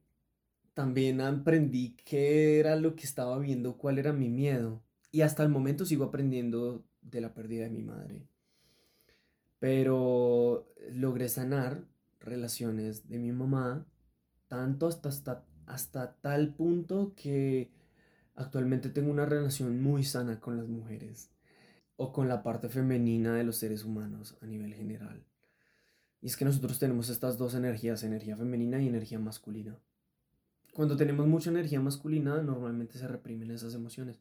también 0.74 1.20
aprendí 1.20 1.96
qué 2.04 2.58
era 2.58 2.76
lo 2.76 2.96
que 2.96 3.04
estaba 3.04 3.38
viendo, 3.38 3.78
cuál 3.78 3.98
era 3.98 4.12
mi 4.12 4.28
miedo. 4.28 4.82
Y 5.12 5.22
hasta 5.22 5.42
el 5.42 5.48
momento 5.48 5.86
sigo 5.86 6.04
aprendiendo 6.04 6.84
de 7.00 7.20
la 7.20 7.32
pérdida 7.32 7.64
de 7.64 7.70
mi 7.70 7.82
madre. 7.82 8.26
Pero 9.60 10.68
logré 10.92 11.28
sanar 11.28 11.84
relaciones 12.20 13.08
de 13.08 13.18
mi 13.18 13.32
mamá, 13.32 13.86
tanto 14.48 14.88
hasta, 14.88 15.08
hasta, 15.08 15.44
hasta 15.66 16.16
tal 16.20 16.54
punto 16.54 17.14
que 17.14 17.70
actualmente 18.34 18.90
tengo 18.90 19.10
una 19.10 19.26
relación 19.26 19.80
muy 19.80 20.04
sana 20.04 20.40
con 20.40 20.56
las 20.56 20.68
mujeres 20.68 21.30
o 21.96 22.12
con 22.12 22.28
la 22.28 22.42
parte 22.42 22.68
femenina 22.68 23.34
de 23.36 23.44
los 23.44 23.56
seres 23.56 23.84
humanos 23.84 24.36
a 24.42 24.46
nivel 24.46 24.74
general. 24.74 25.24
Y 26.20 26.26
es 26.26 26.36
que 26.36 26.44
nosotros 26.44 26.78
tenemos 26.78 27.10
estas 27.10 27.38
dos 27.38 27.54
energías, 27.54 28.02
energía 28.02 28.36
femenina 28.36 28.82
y 28.82 28.88
energía 28.88 29.18
masculina. 29.18 29.78
Cuando 30.74 30.96
tenemos 30.96 31.28
mucha 31.28 31.50
energía 31.50 31.80
masculina, 31.80 32.42
normalmente 32.42 32.98
se 32.98 33.06
reprimen 33.06 33.52
esas 33.52 33.74
emociones. 33.74 34.20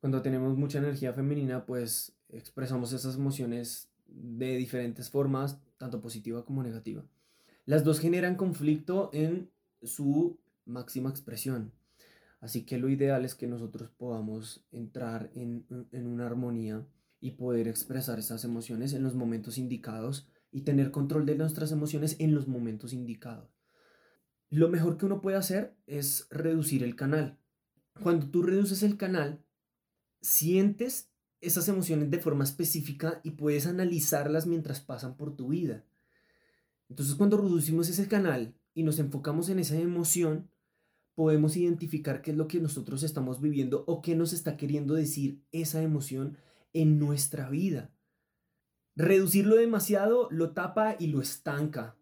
Cuando 0.00 0.22
tenemos 0.22 0.56
mucha 0.56 0.78
energía 0.78 1.12
femenina, 1.12 1.66
pues 1.66 2.16
expresamos 2.30 2.94
esas 2.94 3.16
emociones 3.16 3.90
de 4.06 4.56
diferentes 4.56 5.10
formas, 5.10 5.58
tanto 5.76 6.00
positiva 6.00 6.42
como 6.46 6.62
negativa. 6.62 7.04
Las 7.66 7.84
dos 7.84 8.00
generan 8.00 8.36
conflicto 8.36 9.10
en 9.12 9.50
su 9.82 10.38
máxima 10.64 11.10
expresión. 11.10 11.70
Así 12.40 12.64
que 12.64 12.78
lo 12.78 12.88
ideal 12.88 13.26
es 13.26 13.34
que 13.34 13.46
nosotros 13.46 13.90
podamos 13.90 14.64
entrar 14.72 15.30
en, 15.34 15.66
en 15.92 16.06
una 16.06 16.24
armonía 16.24 16.86
y 17.20 17.32
poder 17.32 17.68
expresar 17.68 18.18
esas 18.18 18.44
emociones 18.44 18.94
en 18.94 19.02
los 19.02 19.14
momentos 19.14 19.58
indicados 19.58 20.26
y 20.50 20.62
tener 20.62 20.92
control 20.92 21.26
de 21.26 21.36
nuestras 21.36 21.72
emociones 21.72 22.16
en 22.18 22.34
los 22.34 22.48
momentos 22.48 22.94
indicados. 22.94 23.59
Lo 24.50 24.68
mejor 24.68 24.98
que 24.98 25.06
uno 25.06 25.20
puede 25.20 25.36
hacer 25.36 25.76
es 25.86 26.26
reducir 26.30 26.82
el 26.82 26.96
canal. 26.96 27.38
Cuando 28.02 28.28
tú 28.28 28.42
reduces 28.42 28.82
el 28.82 28.96
canal, 28.96 29.44
sientes 30.20 31.10
esas 31.40 31.68
emociones 31.68 32.10
de 32.10 32.18
forma 32.18 32.44
específica 32.44 33.20
y 33.22 33.30
puedes 33.32 33.66
analizarlas 33.66 34.46
mientras 34.46 34.80
pasan 34.80 35.16
por 35.16 35.36
tu 35.36 35.48
vida. 35.48 35.84
Entonces 36.88 37.14
cuando 37.14 37.36
reducimos 37.36 37.88
ese 37.88 38.08
canal 38.08 38.54
y 38.74 38.82
nos 38.82 38.98
enfocamos 38.98 39.48
en 39.48 39.60
esa 39.60 39.76
emoción, 39.76 40.50
podemos 41.14 41.56
identificar 41.56 42.20
qué 42.20 42.32
es 42.32 42.36
lo 42.36 42.48
que 42.48 42.60
nosotros 42.60 43.02
estamos 43.04 43.40
viviendo 43.40 43.84
o 43.86 44.02
qué 44.02 44.16
nos 44.16 44.32
está 44.32 44.56
queriendo 44.56 44.94
decir 44.94 45.44
esa 45.52 45.82
emoción 45.82 46.36
en 46.72 46.98
nuestra 46.98 47.48
vida. 47.48 47.90
Reducirlo 48.96 49.56
demasiado 49.56 50.28
lo 50.30 50.52
tapa 50.52 50.96
y 50.98 51.06
lo 51.06 51.20
estanca. 51.20 51.96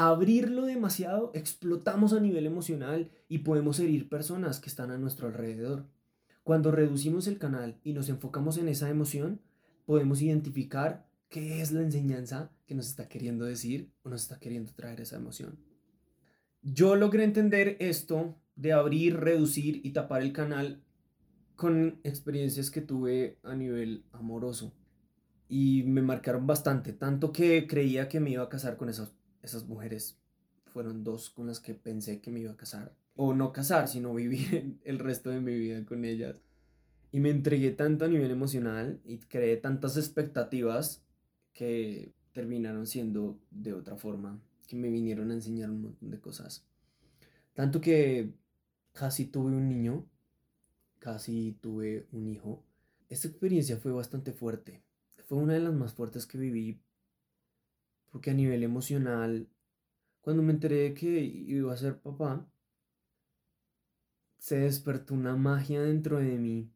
Abrirlo 0.00 0.64
demasiado 0.64 1.32
explotamos 1.34 2.12
a 2.12 2.20
nivel 2.20 2.46
emocional 2.46 3.10
y 3.28 3.38
podemos 3.38 3.80
herir 3.80 4.08
personas 4.08 4.60
que 4.60 4.68
están 4.68 4.92
a 4.92 4.96
nuestro 4.96 5.26
alrededor. 5.26 5.88
Cuando 6.44 6.70
reducimos 6.70 7.26
el 7.26 7.36
canal 7.36 7.80
y 7.82 7.94
nos 7.94 8.08
enfocamos 8.08 8.58
en 8.58 8.68
esa 8.68 8.88
emoción, 8.90 9.40
podemos 9.86 10.22
identificar 10.22 11.10
qué 11.28 11.60
es 11.60 11.72
la 11.72 11.82
enseñanza 11.82 12.52
que 12.64 12.76
nos 12.76 12.86
está 12.86 13.08
queriendo 13.08 13.44
decir 13.44 13.90
o 14.04 14.08
nos 14.08 14.22
está 14.22 14.38
queriendo 14.38 14.72
traer 14.72 15.00
esa 15.00 15.16
emoción. 15.16 15.58
Yo 16.62 16.94
logré 16.94 17.24
entender 17.24 17.76
esto 17.80 18.36
de 18.54 18.74
abrir, 18.74 19.16
reducir 19.16 19.80
y 19.82 19.94
tapar 19.94 20.22
el 20.22 20.32
canal 20.32 20.80
con 21.56 21.98
experiencias 22.04 22.70
que 22.70 22.82
tuve 22.82 23.40
a 23.42 23.56
nivel 23.56 24.04
amoroso 24.12 24.72
y 25.48 25.82
me 25.86 26.02
marcaron 26.02 26.46
bastante, 26.46 26.92
tanto 26.92 27.32
que 27.32 27.66
creía 27.66 28.08
que 28.08 28.20
me 28.20 28.30
iba 28.30 28.44
a 28.44 28.48
casar 28.48 28.76
con 28.76 28.88
esas, 28.88 29.17
esas 29.42 29.66
mujeres. 29.66 30.18
Fueron 30.66 31.04
dos 31.04 31.30
con 31.30 31.46
las 31.46 31.60
que 31.60 31.74
pensé 31.74 32.20
que 32.20 32.30
me 32.30 32.40
iba 32.40 32.52
a 32.52 32.56
casar. 32.56 32.94
O 33.16 33.34
no 33.34 33.52
casar, 33.52 33.88
sino 33.88 34.14
vivir 34.14 34.78
el 34.84 34.98
resto 34.98 35.30
de 35.30 35.40
mi 35.40 35.54
vida 35.54 35.84
con 35.84 36.04
ellas. 36.04 36.40
Y 37.10 37.20
me 37.20 37.30
entregué 37.30 37.70
tanto 37.70 38.04
a 38.04 38.08
nivel 38.08 38.30
emocional 38.30 39.00
y 39.04 39.18
creé 39.18 39.56
tantas 39.56 39.96
expectativas 39.96 41.02
que 41.54 42.12
terminaron 42.32 42.86
siendo 42.86 43.38
de 43.50 43.72
otra 43.72 43.96
forma, 43.96 44.40
que 44.66 44.76
me 44.76 44.90
vinieron 44.90 45.30
a 45.30 45.34
enseñar 45.34 45.70
un 45.70 45.82
montón 45.82 46.10
de 46.10 46.20
cosas. 46.20 46.64
Tanto 47.54 47.80
que 47.80 48.34
casi 48.92 49.24
tuve 49.24 49.52
un 49.52 49.68
niño, 49.68 50.06
casi 50.98 51.56
tuve 51.60 52.06
un 52.12 52.28
hijo. 52.28 52.62
Esta 53.08 53.26
experiencia 53.26 53.78
fue 53.78 53.90
bastante 53.90 54.32
fuerte 54.32 54.82
fue 55.28 55.38
una 55.38 55.52
de 55.52 55.60
las 55.60 55.74
más 55.74 55.92
fuertes 55.92 56.26
que 56.26 56.38
viví, 56.38 56.80
porque 58.10 58.30
a 58.30 58.34
nivel 58.34 58.62
emocional, 58.62 59.48
cuando 60.20 60.42
me 60.42 60.52
enteré 60.52 60.76
de 60.76 60.94
que 60.94 61.20
iba 61.20 61.72
a 61.72 61.76
ser 61.76 62.00
papá, 62.00 62.46
se 64.38 64.58
despertó 64.58 65.14
una 65.14 65.36
magia 65.36 65.82
dentro 65.82 66.18
de 66.18 66.38
mí 66.38 66.70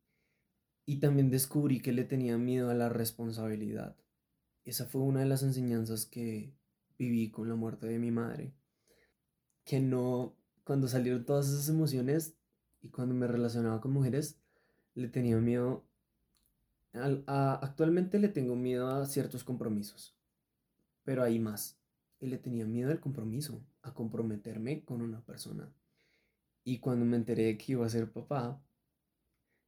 y 0.84 0.98
también 0.98 1.30
descubrí 1.30 1.80
que 1.80 1.92
le 1.92 2.04
tenía 2.04 2.38
miedo 2.38 2.70
a 2.70 2.74
la 2.74 2.88
responsabilidad. 2.88 3.96
Esa 4.64 4.86
fue 4.86 5.02
una 5.02 5.20
de 5.20 5.26
las 5.26 5.42
enseñanzas 5.42 6.06
que 6.06 6.52
viví 6.98 7.30
con 7.30 7.48
la 7.48 7.54
muerte 7.54 7.86
de 7.86 7.98
mi 7.98 8.10
madre. 8.10 8.52
Que 9.64 9.80
no, 9.80 10.34
cuando 10.64 10.88
salieron 10.88 11.24
todas 11.24 11.48
esas 11.48 11.68
emociones 11.68 12.34
y 12.80 12.88
cuando 12.88 13.14
me 13.14 13.26
relacionaba 13.26 13.80
con 13.80 13.92
mujeres, 13.92 14.38
le 14.94 15.08
tenía 15.08 15.38
miedo 15.38 15.84
actualmente 16.94 18.18
le 18.18 18.28
tengo 18.28 18.54
miedo 18.54 18.88
a 18.88 19.06
ciertos 19.06 19.44
compromisos, 19.44 20.14
pero 21.04 21.22
hay 21.22 21.38
más. 21.38 21.78
Y 22.20 22.26
le 22.26 22.38
tenía 22.38 22.66
miedo 22.66 22.90
al 22.90 23.00
compromiso, 23.00 23.64
a 23.82 23.92
comprometerme 23.94 24.84
con 24.84 25.02
una 25.02 25.24
persona. 25.24 25.72
Y 26.64 26.78
cuando 26.78 27.04
me 27.04 27.16
enteré 27.16 27.58
que 27.58 27.72
iba 27.72 27.84
a 27.84 27.90
ser 27.90 28.12
papá, 28.12 28.62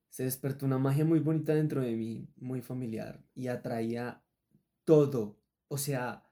se 0.09 0.25
despertó 0.25 0.65
una 0.65 0.79
magia 0.79 1.05
muy 1.05 1.19
bonita 1.19 1.55
dentro 1.55 1.81
de 1.81 1.97
mí, 1.97 2.29
muy 2.37 2.61
familiar, 2.61 3.25
y 3.35 3.49
atraía 3.49 4.23
todo, 4.85 5.41
O 5.69 5.79
sea, 5.79 6.23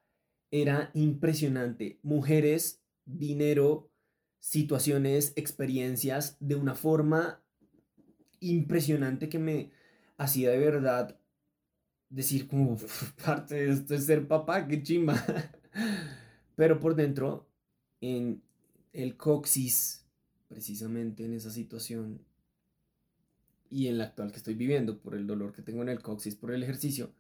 era 0.53 0.91
impresionante. 0.95 1.99
Mujeres, 2.03 2.85
dinero, 3.05 3.91
situaciones, 4.39 5.33
experiencias, 5.35 6.37
de 6.39 6.55
una 6.55 6.75
forma 6.75 7.43
impresionante 8.39 9.29
que 9.29 9.39
me 9.39 9.73
hacía 10.17 10.51
de 10.51 10.59
verdad 10.59 11.19
decir 12.13 12.47
como 12.47 12.77
parte 13.25 13.55
de 13.55 13.73
esto 13.73 13.95
es 13.95 14.07
ser 14.07 14.29
papá, 14.29 14.69
qué 14.69 14.83
chimba. 14.83 15.17
Pero 16.55 16.79
por 16.79 16.95
dentro, 16.95 17.49
en 18.01 18.43
el 18.93 19.17
coxis, 19.17 20.05
precisamente 20.49 21.25
en 21.25 21.33
esa 21.33 21.51
situación 21.51 22.21
y 23.71 23.89
en 23.89 23.97
la 23.97 24.05
actual 24.05 24.31
que 24.31 24.37
estoy 24.37 24.55
viviendo, 24.55 25.01
por 25.01 25.15
el 25.15 25.27
dolor 25.27 25.53
que 25.53 25.63
tengo 25.63 25.83
en 25.83 25.89
el 25.89 26.03
coxis, 26.03 26.37
por 26.37 26.53
el 26.53 26.63
ejercicio, 26.63 27.15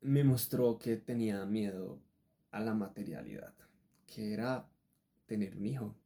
me 0.00 0.24
mostró 0.24 0.78
que 0.78 0.96
tenía 0.96 1.46
miedo 1.46 2.00
a 2.50 2.60
la 2.60 2.74
materialidad, 2.74 3.54
que 4.06 4.32
era 4.32 4.68
tener 5.26 5.56
un 5.56 5.66
hijo. 5.66 5.96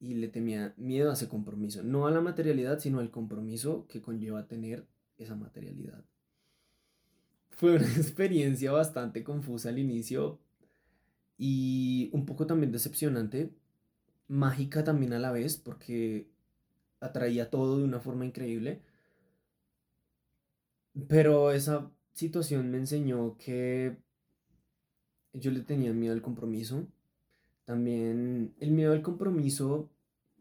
Y 0.00 0.14
le 0.14 0.28
temía 0.28 0.74
miedo 0.76 1.10
a 1.10 1.14
ese 1.14 1.28
compromiso, 1.28 1.82
no 1.82 2.06
a 2.06 2.10
la 2.10 2.20
materialidad, 2.20 2.80
sino 2.80 2.98
al 2.98 3.10
compromiso 3.10 3.86
que 3.86 4.02
conlleva 4.02 4.46
tener 4.46 4.86
esa 5.16 5.36
materialidad. 5.36 6.04
Fue 7.56 7.74
una 7.76 7.86
experiencia 7.96 8.70
bastante 8.70 9.24
confusa 9.24 9.70
al 9.70 9.78
inicio 9.78 10.38
y 11.38 12.10
un 12.12 12.26
poco 12.26 12.46
también 12.46 12.70
decepcionante, 12.70 13.50
mágica 14.28 14.84
también 14.84 15.14
a 15.14 15.18
la 15.18 15.32
vez, 15.32 15.56
porque 15.56 16.28
atraía 17.00 17.50
todo 17.50 17.78
de 17.78 17.84
una 17.84 18.00
forma 18.00 18.26
increíble. 18.26 18.82
Pero 21.08 21.50
esa 21.52 21.90
situación 22.12 22.70
me 22.70 22.78
enseñó 22.78 23.36
que 23.38 23.96
yo 25.32 25.50
le 25.50 25.60
tenía 25.60 25.92
miedo 25.94 26.12
al 26.14 26.22
compromiso. 26.22 26.86
También 27.64 28.54
el 28.60 28.70
miedo 28.70 28.92
al 28.92 29.02
compromiso 29.02 29.88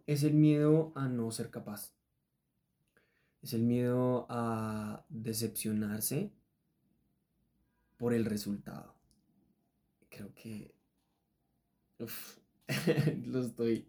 es 0.05 0.23
el 0.23 0.33
miedo 0.33 0.91
a 0.95 1.07
no 1.07 1.31
ser 1.31 1.49
capaz. 1.49 1.93
Es 3.41 3.53
el 3.53 3.63
miedo 3.63 4.25
a 4.29 5.05
decepcionarse 5.09 6.31
por 7.97 8.13
el 8.13 8.25
resultado. 8.25 8.95
Creo 10.09 10.33
que 10.35 10.73
lo 13.25 13.41
estoy 13.41 13.87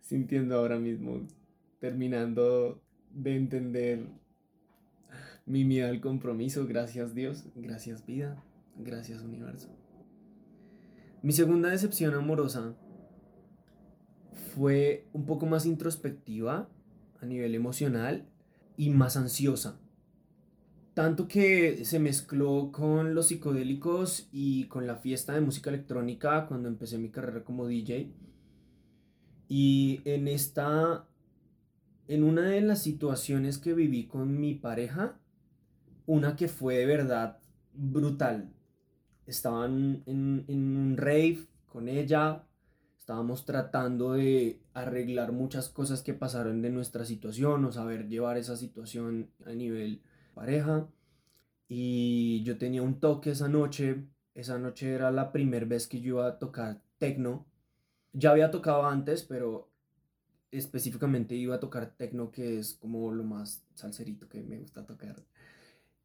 sintiendo 0.00 0.56
ahora 0.56 0.78
mismo, 0.78 1.26
terminando 1.80 2.82
de 3.10 3.36
entender 3.36 4.06
mi 5.46 5.64
miedo 5.64 5.88
al 5.88 6.00
compromiso. 6.00 6.66
Gracias 6.66 7.14
Dios, 7.14 7.46
gracias 7.54 8.06
vida, 8.06 8.42
gracias 8.76 9.22
universo. 9.22 9.68
Mi 11.22 11.32
segunda 11.32 11.70
decepción 11.70 12.14
amorosa 12.14 12.76
fue 14.54 15.06
un 15.12 15.24
poco 15.24 15.46
más 15.46 15.66
introspectiva 15.66 16.68
a 17.20 17.26
nivel 17.26 17.54
emocional 17.54 18.26
y 18.76 18.90
más 18.90 19.16
ansiosa. 19.16 19.78
Tanto 20.94 21.26
que 21.26 21.86
se 21.86 21.98
mezcló 21.98 22.70
con 22.70 23.14
los 23.14 23.28
psicodélicos 23.28 24.28
y 24.30 24.64
con 24.64 24.86
la 24.86 24.96
fiesta 24.96 25.32
de 25.32 25.40
música 25.40 25.70
electrónica 25.70 26.46
cuando 26.46 26.68
empecé 26.68 26.98
mi 26.98 27.08
carrera 27.08 27.44
como 27.44 27.66
DJ. 27.66 28.12
Y 29.48 30.02
en 30.04 30.28
esta, 30.28 31.06
en 32.08 32.22
una 32.22 32.42
de 32.42 32.60
las 32.60 32.82
situaciones 32.82 33.56
que 33.56 33.72
viví 33.72 34.06
con 34.06 34.38
mi 34.38 34.54
pareja, 34.54 35.18
una 36.04 36.36
que 36.36 36.48
fue 36.48 36.76
de 36.76 36.86
verdad 36.86 37.38
brutal. 37.72 38.52
Estaban 39.26 40.02
en, 40.04 40.44
en 40.46 40.76
un 40.76 40.96
rave 40.98 41.46
con 41.68 41.88
ella, 41.88 42.44
estábamos 42.98 43.46
tratando 43.46 44.12
de 44.12 44.60
arreglar 44.74 45.32
muchas 45.32 45.70
cosas 45.70 46.02
que 46.02 46.12
pasaron 46.12 46.60
de 46.60 46.68
nuestra 46.68 47.06
situación 47.06 47.64
o 47.64 47.72
saber 47.72 48.08
llevar 48.08 48.36
esa 48.36 48.58
situación 48.58 49.30
a 49.46 49.52
nivel 49.52 50.02
pareja. 50.32 50.88
Y 51.68 52.42
yo 52.44 52.58
tenía 52.58 52.82
un 52.82 53.00
toque 53.00 53.30
esa 53.30 53.48
noche. 53.48 54.04
Esa 54.34 54.58
noche 54.58 54.92
era 54.92 55.10
la 55.10 55.32
primera 55.32 55.66
vez 55.66 55.86
que 55.86 56.00
yo 56.00 56.16
iba 56.16 56.26
a 56.26 56.38
tocar 56.38 56.82
techno. 56.98 57.46
Ya 58.12 58.30
había 58.30 58.50
tocado 58.50 58.86
antes, 58.86 59.22
pero 59.22 59.70
específicamente 60.50 61.34
iba 61.34 61.56
a 61.56 61.60
tocar 61.60 61.96
techno, 61.96 62.30
que 62.30 62.58
es 62.58 62.74
como 62.74 63.10
lo 63.12 63.24
más 63.24 63.64
salserito 63.74 64.28
que 64.28 64.42
me 64.42 64.58
gusta 64.58 64.84
tocar. 64.86 65.16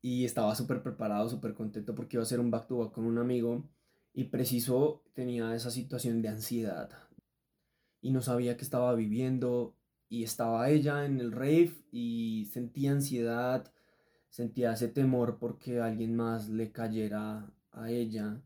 Y 0.01 0.25
estaba 0.25 0.55
súper 0.55 0.81
preparado, 0.83 1.27
súper 1.29 1.53
contento 1.53 1.93
porque 1.95 2.15
iba 2.15 2.21
a 2.21 2.23
hacer 2.23 2.39
un 2.39 2.51
back 2.51 2.67
to 2.67 2.77
back 2.77 2.91
con 2.93 3.05
un 3.05 3.17
amigo. 3.17 3.69
Y 4.13 4.25
preciso 4.25 5.03
tenía 5.13 5.53
esa 5.53 5.69
situación 5.69 6.21
de 6.21 6.29
ansiedad. 6.29 6.89
Y 8.01 8.11
no 8.11 8.21
sabía 8.21 8.55
qué 8.57 8.63
estaba 8.63 8.95
viviendo. 8.95 9.75
Y 10.09 10.23
estaba 10.23 10.69
ella 10.69 11.05
en 11.05 11.19
el 11.19 11.33
rave 11.33 11.73
y 11.91 12.45
sentía 12.53 12.93
ansiedad 12.93 13.69
sentía 14.29 14.73
ese 14.73 14.87
temor 14.87 15.37
porque 15.39 15.79
alguien 15.79 16.15
más 16.15 16.49
le 16.49 16.71
cayera 16.71 17.49
a 17.71 17.89
ella 17.89 18.41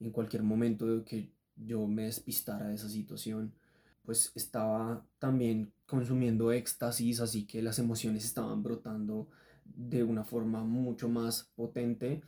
en 0.00 0.10
cualquier 0.10 0.42
momento 0.42 1.04
que 1.04 1.30
yo 1.56 1.86
me 1.86 2.04
despistara 2.04 2.68
de 2.68 2.74
esa 2.74 2.88
situación. 2.88 3.54
Pues 4.04 4.32
estaba 4.34 5.04
también 5.18 5.72
consumiendo 5.86 6.52
éxtasis, 6.52 7.20
así 7.20 7.46
que 7.46 7.62
las 7.62 7.78
emociones 7.78 8.24
estaban 8.24 8.62
brotando 8.62 9.28
de 9.64 10.04
una 10.04 10.24
forma 10.24 10.62
mucho 10.62 11.08
más 11.08 11.50
potente. 11.56 12.22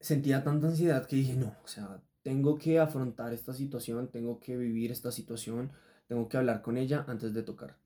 Sentía 0.00 0.44
tanta 0.44 0.66
ansiedad 0.68 1.06
que 1.06 1.16
dije, 1.16 1.36
no, 1.36 1.56
o 1.64 1.68
sea, 1.68 2.02
tengo 2.22 2.58
que 2.58 2.78
afrontar 2.78 3.32
esta 3.32 3.54
situación, 3.54 4.08
tengo 4.08 4.40
que 4.40 4.56
vivir 4.56 4.92
esta 4.92 5.10
situación, 5.10 5.72
tengo 6.06 6.28
que 6.28 6.36
hablar 6.36 6.60
con 6.60 6.76
ella 6.76 7.04
antes 7.08 7.32
de 7.32 7.42
tocar. 7.42 7.76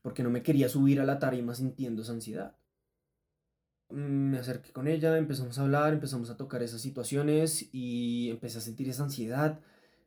Porque 0.00 0.22
no 0.22 0.30
me 0.30 0.42
quería 0.42 0.68
subir 0.68 1.00
a 1.00 1.04
la 1.04 1.18
tarima 1.18 1.54
sintiendo 1.54 2.02
esa 2.02 2.12
ansiedad 2.12 2.56
me 3.90 4.38
acerqué 4.38 4.72
con 4.72 4.88
ella, 4.88 5.16
empezamos 5.18 5.58
a 5.58 5.62
hablar, 5.62 5.92
empezamos 5.92 6.30
a 6.30 6.36
tocar 6.36 6.62
esas 6.62 6.80
situaciones 6.80 7.68
y 7.72 8.30
empecé 8.30 8.58
a 8.58 8.60
sentir 8.60 8.88
esa 8.88 9.04
ansiedad 9.04 9.60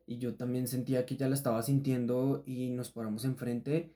y 0.05 0.17
yo 0.17 0.35
también 0.35 0.67
sentía 0.67 1.05
que 1.05 1.15
ella 1.15 1.29
la 1.29 1.35
estaba 1.35 1.61
sintiendo 1.63 2.43
y 2.45 2.69
nos 2.69 2.91
paramos 2.91 3.25
enfrente. 3.25 3.93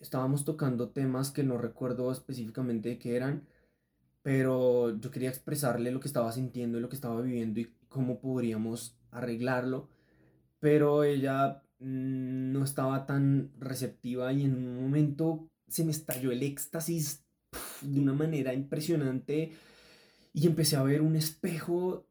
Estábamos 0.00 0.44
tocando 0.44 0.90
temas 0.90 1.30
que 1.30 1.44
no 1.44 1.58
recuerdo 1.58 2.10
específicamente 2.10 2.98
qué 2.98 3.16
eran, 3.16 3.46
pero 4.22 4.98
yo 4.98 5.10
quería 5.10 5.28
expresarle 5.28 5.92
lo 5.92 6.00
que 6.00 6.08
estaba 6.08 6.32
sintiendo 6.32 6.78
y 6.78 6.80
lo 6.80 6.88
que 6.88 6.96
estaba 6.96 7.20
viviendo 7.20 7.60
y 7.60 7.72
cómo 7.88 8.20
podríamos 8.20 8.96
arreglarlo, 9.10 9.88
pero 10.58 11.04
ella 11.04 11.62
mm, 11.80 12.52
no 12.52 12.64
estaba 12.64 13.06
tan 13.06 13.52
receptiva 13.58 14.32
y 14.32 14.44
en 14.44 14.54
un 14.54 14.82
momento 14.82 15.48
se 15.68 15.84
me 15.84 15.90
estalló 15.90 16.32
el 16.32 16.42
éxtasis 16.42 17.21
de 17.80 18.00
una 18.00 18.12
manera 18.12 18.54
impresionante 18.54 19.52
y 20.32 20.46
empecé 20.46 20.76
a 20.76 20.82
ver 20.82 21.02
un 21.02 21.16
espejo 21.16 22.06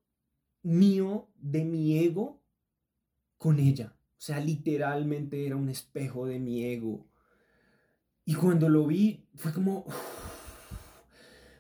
mío 0.64 1.30
de 1.36 1.64
mi 1.64 1.98
ego 1.98 2.42
con 3.38 3.60
ella. 3.60 3.96
O 3.98 4.22
sea, 4.24 4.40
literalmente 4.40 5.46
era 5.48 5.56
un 5.56 5.70
espejo 5.70 6.28
de 6.28 6.40
mi 6.40 6.64
ego. 6.64 7.08
Y 8.26 8.36
cuando 8.36 8.70
lo 8.70 8.86
vi 8.86 9.26
fue 9.36 9.52
como 9.52 9.86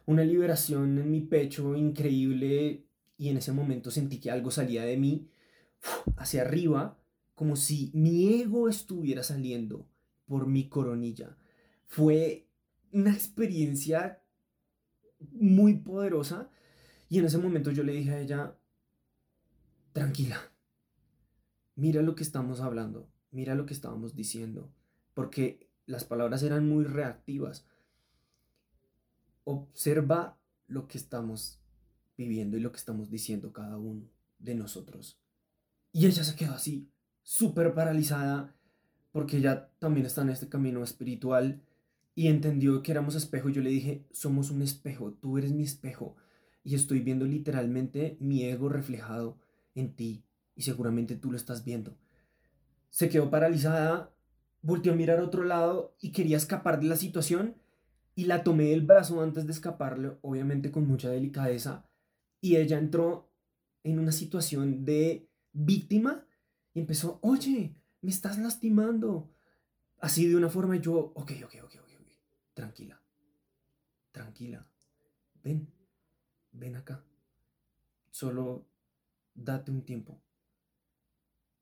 una 0.05 0.23
liberación 0.23 0.99
en 0.99 1.09
mi 1.09 1.21
pecho 1.21 1.75
increíble 1.75 2.85
y 3.17 3.29
en 3.29 3.37
ese 3.37 3.51
momento 3.51 3.89
sentí 3.91 4.19
que 4.19 4.29
algo 4.29 4.51
salía 4.51 4.83
de 4.83 4.97
mí 4.97 5.29
hacia 6.17 6.41
arriba 6.41 6.99
como 7.33 7.55
si 7.55 7.91
mi 7.93 8.41
ego 8.41 8.69
estuviera 8.69 9.23
saliendo 9.23 9.87
por 10.25 10.45
mi 10.45 10.69
coronilla. 10.69 11.37
Fue 11.87 12.50
una 12.91 13.13
experiencia 13.13 14.21
muy 15.31 15.75
poderosa 15.75 16.49
y 17.09 17.19
en 17.19 17.25
ese 17.25 17.37
momento 17.37 17.71
yo 17.71 17.83
le 17.83 17.93
dije 17.93 18.11
a 18.11 18.19
ella, 18.19 18.55
tranquila, 19.91 20.39
mira 21.75 22.01
lo 22.01 22.15
que 22.15 22.23
estamos 22.23 22.61
hablando, 22.61 23.09
mira 23.31 23.55
lo 23.55 23.65
que 23.65 23.73
estábamos 23.73 24.15
diciendo, 24.15 24.71
porque 25.13 25.69
las 25.85 26.05
palabras 26.05 26.43
eran 26.43 26.67
muy 26.67 26.85
reactivas. 26.85 27.65
Observa 29.43 30.37
lo 30.67 30.87
que 30.87 30.97
estamos 30.97 31.59
viviendo 32.17 32.57
y 32.57 32.61
lo 32.61 32.71
que 32.71 32.77
estamos 32.77 33.09
diciendo 33.09 33.51
cada 33.51 33.77
uno 33.77 34.09
de 34.39 34.55
nosotros. 34.55 35.19
Y 35.91 36.05
ella 36.05 36.23
se 36.23 36.35
quedó 36.35 36.53
así, 36.53 36.89
súper 37.23 37.73
paralizada, 37.73 38.55
porque 39.11 39.37
ella 39.37 39.69
también 39.79 40.05
está 40.05 40.21
en 40.21 40.29
este 40.29 40.47
camino 40.47 40.83
espiritual 40.83 41.61
y 42.15 42.27
entendió 42.27 42.81
que 42.83 42.91
éramos 42.91 43.15
espejo. 43.15 43.49
Yo 43.49 43.61
le 43.61 43.69
dije, 43.69 44.05
somos 44.11 44.51
un 44.51 44.61
espejo, 44.61 45.13
tú 45.13 45.37
eres 45.37 45.51
mi 45.51 45.63
espejo. 45.63 46.15
Y 46.63 46.75
estoy 46.75 46.99
viendo 46.99 47.25
literalmente 47.25 48.17
mi 48.19 48.43
ego 48.43 48.69
reflejado 48.69 49.37
en 49.75 49.95
ti. 49.95 50.23
Y 50.55 50.63
seguramente 50.63 51.15
tú 51.15 51.31
lo 51.31 51.37
estás 51.37 51.63
viendo. 51.63 51.97
Se 52.89 53.09
quedó 53.09 53.29
paralizada, 53.29 54.13
volteó 54.61 54.93
a 54.93 54.95
mirar 54.95 55.19
a 55.19 55.23
otro 55.23 55.43
lado 55.43 55.95
y 56.01 56.11
quería 56.11 56.37
escapar 56.37 56.79
de 56.79 56.87
la 56.87 56.97
situación. 56.97 57.55
Y 58.13 58.25
la 58.25 58.43
tomé 58.43 58.65
del 58.65 58.81
brazo 58.81 59.21
antes 59.21 59.45
de 59.45 59.53
escaparle, 59.53 60.17
obviamente 60.21 60.69
con 60.69 60.85
mucha 60.87 61.09
delicadeza. 61.09 61.85
Y 62.41 62.57
ella 62.57 62.77
entró 62.77 63.31
en 63.83 63.99
una 63.99 64.11
situación 64.11 64.83
de 64.83 65.29
víctima 65.53 66.25
y 66.73 66.81
empezó, 66.81 67.19
oye, 67.21 67.75
me 68.01 68.11
estás 68.11 68.37
lastimando. 68.37 69.29
Así 69.99 70.27
de 70.27 70.35
una 70.35 70.49
forma 70.49 70.75
yo, 70.77 71.13
ok, 71.15 71.31
ok, 71.45 71.55
ok, 71.63 71.75
tranquila, 72.53 73.01
tranquila, 74.11 74.67
ven, 75.43 75.73
ven 76.51 76.75
acá. 76.75 77.03
Solo 78.09 78.67
date 79.33 79.71
un 79.71 79.83
tiempo. 79.83 80.21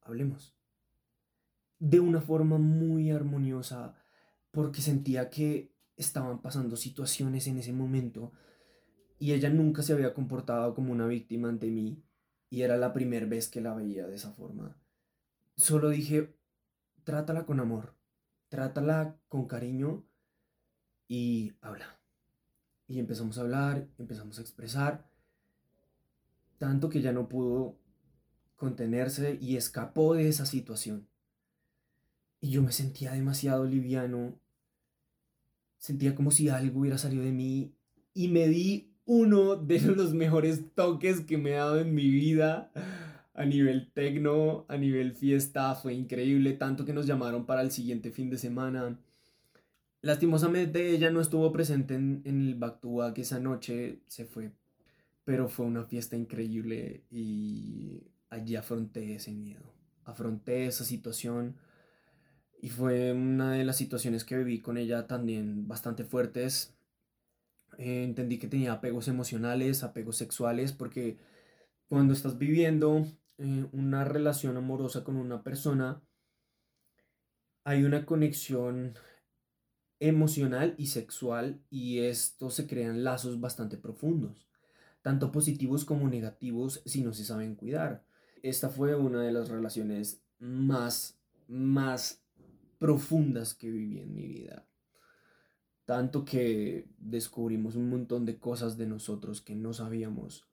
Hablemos. 0.02 0.56
De 1.78 2.00
una 2.00 2.22
forma 2.22 2.58
muy 2.58 3.12
armoniosa, 3.12 3.96
porque 4.52 4.82
sentía 4.82 5.30
que 5.30 5.74
estaban 5.96 6.42
pasando 6.42 6.76
situaciones 6.76 7.48
en 7.48 7.58
ese 7.58 7.74
momento 7.74 8.32
y 9.20 9.34
ella 9.34 9.50
nunca 9.50 9.84
se 9.84 9.94
había 9.94 10.14
comportado 10.14 10.74
como 10.74 10.92
una 10.92 11.08
víctima 11.08 11.50
ante 11.50 11.68
mí 11.68 12.04
y 12.50 12.62
era 12.62 12.78
la 12.78 12.94
primera 12.94 13.26
vez 13.26 13.50
que 13.50 13.62
la 13.62 13.74
veía 13.74 14.08
de 14.08 14.16
esa 14.16 14.32
forma. 14.32 14.82
Solo 15.56 15.90
dije, 15.90 16.36
trátala 17.04 17.46
con 17.46 17.60
amor, 17.60 17.96
trátala 18.48 19.20
con 19.28 19.46
cariño 19.46 20.09
y 21.10 21.52
habla. 21.60 22.00
Y 22.88 23.00
empezamos 23.00 23.38
a 23.38 23.42
hablar, 23.42 23.86
empezamos 23.98 24.40
a 24.40 24.42
expresar, 24.42 25.06
tanto 26.58 26.90
que 26.90 27.02
ya 27.02 27.12
no 27.12 27.28
pudo 27.28 27.78
contenerse 28.56 29.38
y 29.42 29.58
escapó 29.58 30.14
de 30.14 30.30
esa 30.30 30.46
situación. 30.46 31.08
Y 32.40 32.52
yo 32.52 32.62
me 32.62 32.72
sentía 32.72 33.12
demasiado 33.12 33.66
liviano, 33.66 34.40
sentía 35.78 36.16
como 36.16 36.32
si 36.32 36.48
algo 36.48 36.80
hubiera 36.80 36.98
salido 36.98 37.24
de 37.24 37.32
mí 37.32 37.76
y 38.14 38.30
me 38.30 38.48
di 38.48 38.94
uno 39.06 39.56
de 39.56 39.82
los 39.82 40.14
mejores 40.14 40.74
toques 40.76 41.22
que 41.22 41.38
me 41.38 41.52
he 41.52 41.56
dado 41.56 41.80
en 41.80 41.94
mi 41.94 42.10
vida 42.10 42.72
a 43.34 43.46
nivel 43.46 43.92
tecno, 43.94 44.66
a 44.68 44.78
nivel 44.78 45.14
fiesta, 45.14 45.74
fue 45.74 45.94
increíble, 45.94 46.54
tanto 46.54 46.86
que 46.86 46.94
nos 46.94 47.08
llamaron 47.08 47.46
para 47.46 47.62
el 47.62 47.72
siguiente 47.72 48.12
fin 48.12 48.30
de 48.30 48.38
semana. 48.38 49.00
Lastimosamente 50.02 50.92
ella 50.92 51.12
no 51.12 51.20
estuvo 51.20 51.52
presente 51.52 51.96
en, 51.96 52.22
el 52.26 52.56
Back 52.56 52.80
to 52.80 52.94
Back 52.94 53.18
esa 53.18 53.40
noche, 53.40 54.02
se 54.08 54.26
fue, 54.26 54.54
pero 55.26 55.50
fue 55.50 55.66
una 55.66 55.84
fiesta 55.84 56.16
increíble 56.16 57.04
y 57.10 58.04
allí 58.30 58.56
afronté 58.56 59.16
ese 59.16 59.32
miedo, 59.34 59.74
afronté 60.06 60.68
esa 60.68 60.86
situación 60.86 61.58
y 62.62 62.70
fue 62.70 63.12
una 63.12 63.54
de 63.54 63.66
las 63.66 63.76
situaciones 63.76 64.24
que 64.24 64.38
viví 64.38 64.62
con 64.62 64.78
ella 64.78 65.06
también 65.06 65.68
bastante 65.68 66.06
fuertes. 66.06 66.74
Eh, 67.78 68.04
entendí 68.04 68.40
que 68.40 68.48
tenía 68.48 68.74
apegos 68.74 69.08
emocionales, 69.10 69.84
apegos 69.84 70.18
sexuales, 70.18 70.72
porque 70.72 71.18
cuando 71.88 72.14
estás 72.14 72.38
viviendo 72.38 73.06
eh, 73.38 73.66
una 73.74 74.06
relación 74.06 74.58
amorosa 74.58 75.04
con 75.04 75.18
una 75.18 75.44
persona, 75.44 76.02
hay 77.64 77.84
una 77.84 78.06
conexión 78.06 78.96
emocional 80.00 80.76
y 80.78 80.88
sexual 80.88 81.62
y 81.70 82.00
esto 82.00 82.50
se 82.50 82.68
crean 82.68 83.04
lazos 83.04 83.40
bastante 83.40 83.78
profundos, 83.78 84.48
tanto 85.02 85.32
positivos 85.32 85.86
como 85.86 86.08
negativos 86.10 86.82
si 86.86 87.02
no 87.02 87.14
se 87.14 87.26
saben 87.26 87.56
cuidar. 87.56 88.04
Esta 88.42 88.70
fue 88.70 88.96
una 88.96 89.22
de 89.22 89.32
las 89.32 89.50
relaciones 89.50 90.22
más, 90.40 91.18
más 91.48 92.22
profundas 92.78 93.54
que 93.54 93.70
viví 93.70 94.00
en 94.00 94.14
mi 94.14 94.28
vida. 94.28 94.66
Tanto 95.86 96.24
que 96.24 96.88
descubrimos 97.00 97.76
un 97.76 97.90
montón 97.90 98.26
de 98.26 98.38
cosas 98.38 98.78
de 98.78 98.86
nosotros 98.86 99.42
que 99.42 99.56
no 99.56 99.74
sabíamos 99.74 100.48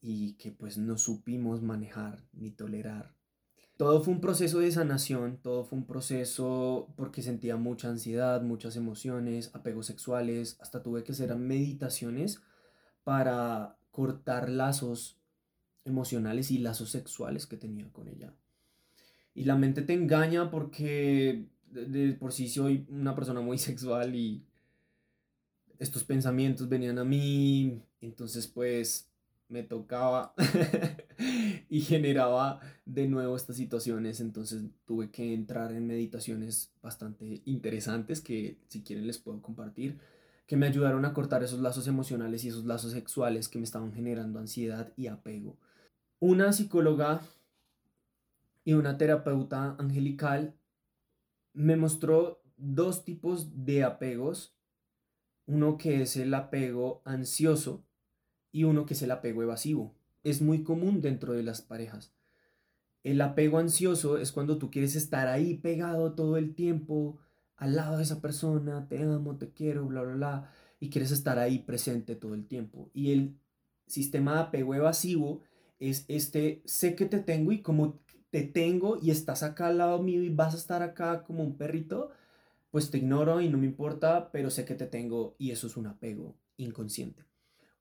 y 0.00 0.32
que 0.34 0.50
pues 0.50 0.78
no 0.78 0.98
supimos 0.98 1.62
manejar 1.62 2.24
ni 2.32 2.50
tolerar. 2.50 3.14
Todo 3.76 4.02
fue 4.02 4.14
un 4.14 4.20
proceso 4.20 4.60
de 4.60 4.70
sanación, 4.70 5.38
todo 5.38 5.64
fue 5.64 5.78
un 5.78 5.86
proceso 5.86 6.92
porque 6.96 7.22
sentía 7.22 7.56
mucha 7.56 7.88
ansiedad, 7.88 8.40
muchas 8.40 8.76
emociones, 8.76 9.50
apegos 9.52 9.86
sexuales, 9.86 10.56
hasta 10.60 10.82
tuve 10.82 11.02
que 11.02 11.10
hacer 11.10 11.34
meditaciones 11.34 12.40
para 13.02 13.76
cortar 13.90 14.48
lazos 14.48 15.18
emocionales 15.84 16.52
y 16.52 16.58
lazos 16.58 16.90
sexuales 16.90 17.46
que 17.46 17.56
tenía 17.56 17.92
con 17.92 18.08
ella. 18.08 18.32
Y 19.34 19.44
la 19.44 19.56
mente 19.56 19.82
te 19.82 19.94
engaña 19.94 20.50
porque 20.52 21.48
de, 21.66 22.12
por 22.12 22.32
sí 22.32 22.48
soy 22.48 22.86
una 22.88 23.16
persona 23.16 23.40
muy 23.40 23.58
sexual 23.70 24.14
y 24.14 24.44
estos 25.80 26.04
pensamientos 26.04 26.68
venían 26.68 26.98
a 26.98 27.04
mí, 27.04 27.82
entonces 28.00 28.46
pues 28.46 29.10
me 29.48 29.62
tocaba 29.62 30.34
y 31.68 31.80
generaba 31.82 32.60
de 32.84 33.06
nuevo 33.08 33.36
estas 33.36 33.56
situaciones, 33.56 34.20
entonces 34.20 34.64
tuve 34.86 35.10
que 35.10 35.34
entrar 35.34 35.72
en 35.72 35.86
meditaciones 35.86 36.72
bastante 36.82 37.42
interesantes 37.44 38.20
que 38.20 38.58
si 38.68 38.82
quieren 38.82 39.06
les 39.06 39.18
puedo 39.18 39.40
compartir, 39.42 39.98
que 40.46 40.56
me 40.56 40.66
ayudaron 40.66 41.04
a 41.04 41.14
cortar 41.14 41.42
esos 41.42 41.60
lazos 41.60 41.88
emocionales 41.88 42.44
y 42.44 42.48
esos 42.48 42.64
lazos 42.64 42.92
sexuales 42.92 43.48
que 43.48 43.58
me 43.58 43.64
estaban 43.64 43.92
generando 43.92 44.38
ansiedad 44.38 44.92
y 44.96 45.06
apego. 45.06 45.56
Una 46.20 46.52
psicóloga 46.52 47.20
y 48.64 48.74
una 48.74 48.98
terapeuta 48.98 49.76
angelical 49.78 50.54
me 51.52 51.76
mostró 51.76 52.42
dos 52.56 53.04
tipos 53.04 53.64
de 53.64 53.84
apegos 53.84 54.54
uno 55.46 55.76
que 55.76 56.02
es 56.02 56.16
el 56.16 56.32
apego 56.34 57.02
ansioso 57.04 57.84
y 58.54 58.62
uno 58.62 58.86
que 58.86 58.94
es 58.94 59.02
el 59.02 59.10
apego 59.10 59.42
evasivo. 59.42 59.96
Es 60.22 60.40
muy 60.40 60.62
común 60.62 61.00
dentro 61.00 61.32
de 61.32 61.42
las 61.42 61.60
parejas. 61.60 62.12
El 63.02 63.20
apego 63.20 63.58
ansioso 63.58 64.16
es 64.16 64.30
cuando 64.30 64.58
tú 64.58 64.70
quieres 64.70 64.94
estar 64.94 65.26
ahí 65.26 65.54
pegado 65.54 66.14
todo 66.14 66.36
el 66.36 66.54
tiempo, 66.54 67.18
al 67.56 67.74
lado 67.74 67.96
de 67.96 68.04
esa 68.04 68.20
persona, 68.20 68.86
te 68.88 69.02
amo, 69.02 69.36
te 69.38 69.50
quiero, 69.50 69.86
bla, 69.86 70.02
bla, 70.02 70.14
bla, 70.14 70.50
y 70.78 70.88
quieres 70.88 71.10
estar 71.10 71.36
ahí 71.40 71.58
presente 71.58 72.14
todo 72.14 72.34
el 72.34 72.46
tiempo. 72.46 72.90
Y 72.94 73.10
el 73.10 73.36
sistema 73.88 74.34
de 74.34 74.40
apego 74.42 74.76
evasivo 74.76 75.42
es 75.80 76.04
este, 76.06 76.62
sé 76.64 76.94
que 76.94 77.06
te 77.06 77.18
tengo 77.18 77.50
y 77.50 77.60
como 77.60 77.98
te 78.30 78.42
tengo 78.42 78.98
y 79.02 79.10
estás 79.10 79.42
acá 79.42 79.66
al 79.66 79.78
lado 79.78 80.00
mío 80.00 80.22
y 80.22 80.28
vas 80.28 80.54
a 80.54 80.58
estar 80.58 80.82
acá 80.82 81.24
como 81.24 81.42
un 81.42 81.56
perrito, 81.56 82.10
pues 82.70 82.88
te 82.92 82.98
ignoro 82.98 83.40
y 83.40 83.48
no 83.48 83.58
me 83.58 83.66
importa, 83.66 84.30
pero 84.30 84.48
sé 84.48 84.64
que 84.64 84.76
te 84.76 84.86
tengo 84.86 85.34
y 85.38 85.50
eso 85.50 85.66
es 85.66 85.76
un 85.76 85.88
apego 85.88 86.36
inconsciente. 86.56 87.24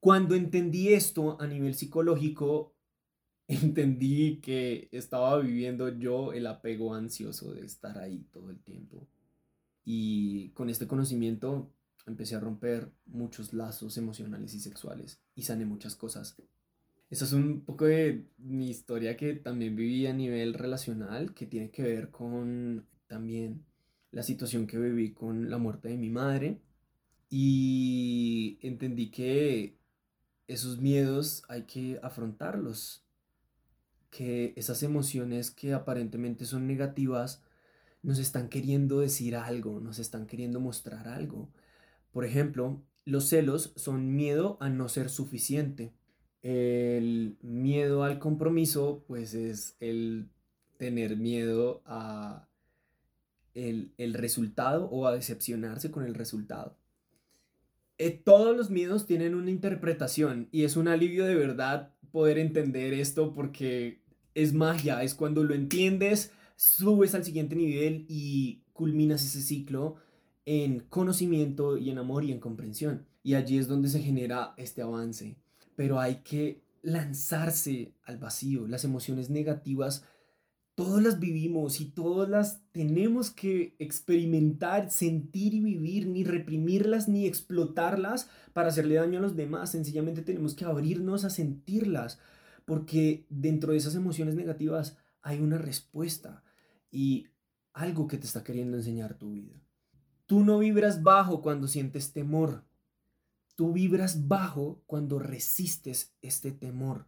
Cuando 0.04 0.36
entendí 0.36 0.90
esto 0.90 1.40
a 1.40 1.48
nivel 1.48 1.76
psicológico, 1.76 2.76
entendí 3.48 4.42
que 4.42 4.90
estaba 4.92 5.40
viviendo 5.40 5.98
yo 5.98 6.34
el 6.34 6.46
apego 6.46 6.94
ansioso 6.94 7.54
de 7.54 7.66
estar 7.66 7.98
ahí 7.98 8.28
todo 8.30 8.50
el 8.50 8.60
tiempo. 8.60 9.08
Y 9.86 10.50
con 10.50 10.70
este 10.70 10.88
conocimiento 10.88 11.72
empecé 12.06 12.36
a 12.36 12.42
romper 12.42 12.92
muchos 13.06 13.54
lazos 13.54 13.98
emocionales 13.98 14.54
y 14.54 14.60
sexuales 14.60 15.22
y 15.36 15.44
sané 15.44 15.64
muchas 15.66 15.96
cosas. 15.96 16.36
Eso 17.10 17.24
es 17.24 17.32
un 17.32 17.62
poco 17.62 17.86
de 17.86 18.26
mi 18.40 18.70
historia 18.72 19.16
que 19.16 19.36
también 19.36 19.74
viví 19.74 20.06
a 20.06 20.12
nivel 20.12 20.54
relacional, 20.54 21.34
que 21.34 21.46
tiene 21.46 21.72
que 21.72 21.82
ver 21.82 22.12
con 22.12 22.86
también 23.08 23.64
la 24.12 24.24
situación 24.24 24.68
que 24.68 24.78
viví 24.78 25.14
con 25.14 25.50
la 25.50 25.60
muerte 25.60 25.88
de 25.88 25.98
mi 25.98 26.10
madre 26.10 26.60
y 27.30 28.60
entendí 28.62 29.10
que 29.10 29.82
esos 30.48 30.80
miedos 30.80 31.44
hay 31.48 31.64
que 31.64 32.00
afrontarlos, 32.04 33.04
que 34.10 34.54
esas 34.56 34.84
emociones 34.84 35.52
que 35.52 35.74
aparentemente 35.74 36.46
son 36.46 36.68
negativas 36.68 37.42
nos 38.04 38.20
están 38.20 38.50
queriendo 38.50 39.00
decir 39.00 39.36
algo, 39.36 39.80
nos 39.80 39.98
están 39.98 40.28
queriendo 40.28 40.60
mostrar 40.60 41.08
algo. 41.08 41.50
Por 42.12 42.26
ejemplo, 42.26 42.84
los 43.06 43.30
celos 43.30 43.74
son 43.76 44.16
miedo 44.16 44.58
a 44.60 44.70
no 44.70 44.90
ser 44.90 45.10
suficiente. 45.10 45.94
El 46.42 47.38
miedo 47.42 48.04
al 48.04 48.20
compromiso, 48.20 49.04
pues 49.08 49.34
es 49.34 49.78
el 49.80 50.30
tener 50.78 51.16
miedo 51.16 51.82
a 51.86 52.50
el, 53.54 54.14
resultado 54.14 54.86
o 54.90 55.08
a 55.08 55.14
decepcionarse 55.14 55.92
con 55.92 56.04
el 56.04 56.14
resultado. 56.14 56.78
Eh, 58.04 58.12
todos 58.12 58.58
los 58.58 58.70
miedos 58.70 59.06
tienen 59.06 59.34
una 59.34 59.50
interpretación 59.50 60.50
y 60.52 60.66
es 60.66 60.76
un 60.76 60.90
alivio 60.90 61.26
de 61.26 61.36
verdad 61.36 61.94
poder 62.12 62.38
entender 62.38 62.94
esto 62.94 63.34
porque 63.34 64.02
es 64.36 64.52
magia, 64.52 65.04
es 65.04 65.16
cuando 65.16 65.46
lo 65.46 65.54
entiendes, 65.54 66.34
subes 66.58 67.16
al 67.16 67.24
siguiente 67.24 67.56
nivel 67.56 68.06
y 68.10 68.62
culminas 68.74 69.24
ese 69.24 69.42
ciclo 69.42 69.96
en 70.44 70.82
conocimiento 70.82 71.78
y 71.78 71.92
en 71.92 71.98
amor 71.98 72.26
y 72.26 72.34
en 72.34 72.42
comprensión. 72.42 73.06
Y 73.24 73.36
allí 73.36 73.58
es 73.58 73.70
donde 73.70 73.88
se 73.88 74.02
genera 74.02 74.54
este 74.58 74.82
avance. 74.82 75.38
Pero 75.78 75.98
hay 75.98 76.16
que 76.26 76.62
lanzarse 76.82 77.94
al 78.04 78.18
vacío. 78.18 78.68
Las 78.68 78.84
emociones 78.84 79.30
negativas 79.30 80.04
todas 80.76 81.04
las 81.04 81.20
vivimos 81.20 81.80
y 81.82 81.86
todas 81.86 82.30
las 82.30 82.64
tenemos 82.72 83.30
que 83.30 83.76
experimentar, 83.80 84.90
sentir 84.90 85.54
y 85.54 85.60
vivir, 85.60 86.08
ni 86.08 86.24
reprimirlas 86.24 87.08
ni 87.08 87.28
explotarlas 87.28 88.30
para 88.54 88.70
hacerle 88.70 88.96
daño 88.96 89.20
a 89.20 89.22
los 89.22 89.36
demás. 89.36 89.72
Sencillamente 89.72 90.22
tenemos 90.22 90.56
que 90.56 90.66
abrirnos 90.66 91.26
a 91.26 91.30
sentirlas, 91.30 92.20
porque 92.66 93.26
dentro 93.30 93.72
de 93.72 93.78
esas 93.78 93.96
emociones 93.96 94.36
negativas 94.36 94.98
hay 95.22 95.40
una 95.40 95.58
respuesta 95.58 96.44
y 96.92 97.28
algo 97.74 98.08
que 98.08 98.18
te 98.18 98.26
está 98.26 98.44
queriendo 98.44 98.78
enseñar 98.78 99.18
tu 99.18 99.32
vida. 99.32 99.62
Tú 100.26 100.44
no 100.44 100.60
vibras 100.60 101.04
bajo 101.04 101.42
cuando 101.42 101.68
sientes 101.68 102.14
temor. 102.14 102.64
Tú 103.56 103.74
vibras 103.74 104.28
bajo 104.28 104.82
cuando 104.88 105.20
resistes 105.20 106.16
este 106.22 106.52
temor. 106.52 107.06